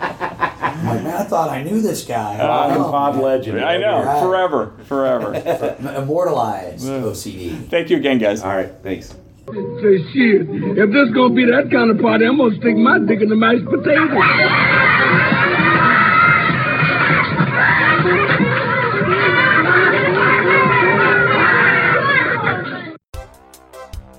[0.68, 2.38] I'm like, man, I thought I knew this guy.
[2.40, 3.24] Uh, Rock and Oh, Pod man.
[3.24, 3.60] legend.
[3.64, 4.20] I know, Right.
[4.22, 5.34] forever, forever.
[5.98, 7.68] Immortalized OCD.
[7.70, 8.42] Thank you again, guys.
[8.44, 9.16] All right, thanks.
[9.48, 10.42] Say shit.
[10.50, 13.36] If this gonna be that kind of party, I'm gonna stick my dick in the
[13.36, 14.12] mashed potatoes.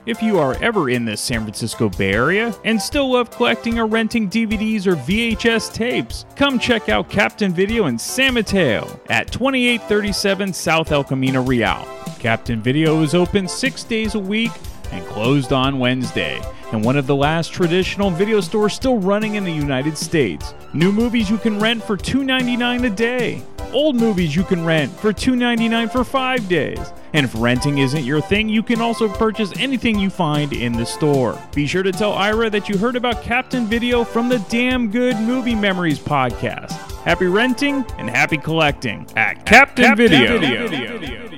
[0.08, 3.84] If you are ever in the San Francisco Bay Area and still love collecting or
[3.84, 10.54] renting DVDs or VHS tapes, come check out Captain Video in San Mateo at 2837
[10.54, 11.86] South El Camino Real.
[12.18, 14.50] Captain Video is open six days a week
[14.92, 16.40] and closed on Wednesday,
[16.72, 20.54] and one of the last traditional video stores still running in the United States.
[20.72, 23.42] New movies you can rent for $2.99 a day.
[23.72, 26.92] Old movies you can rent for $2.99 for five days.
[27.12, 30.86] And if renting isn't your thing, you can also purchase anything you find in the
[30.86, 31.38] store.
[31.54, 35.16] Be sure to tell Ira that you heard about Captain Video from the Damn Good
[35.20, 36.72] Movie Memories podcast.
[37.02, 41.37] Happy renting and happy collecting at Captain, Video.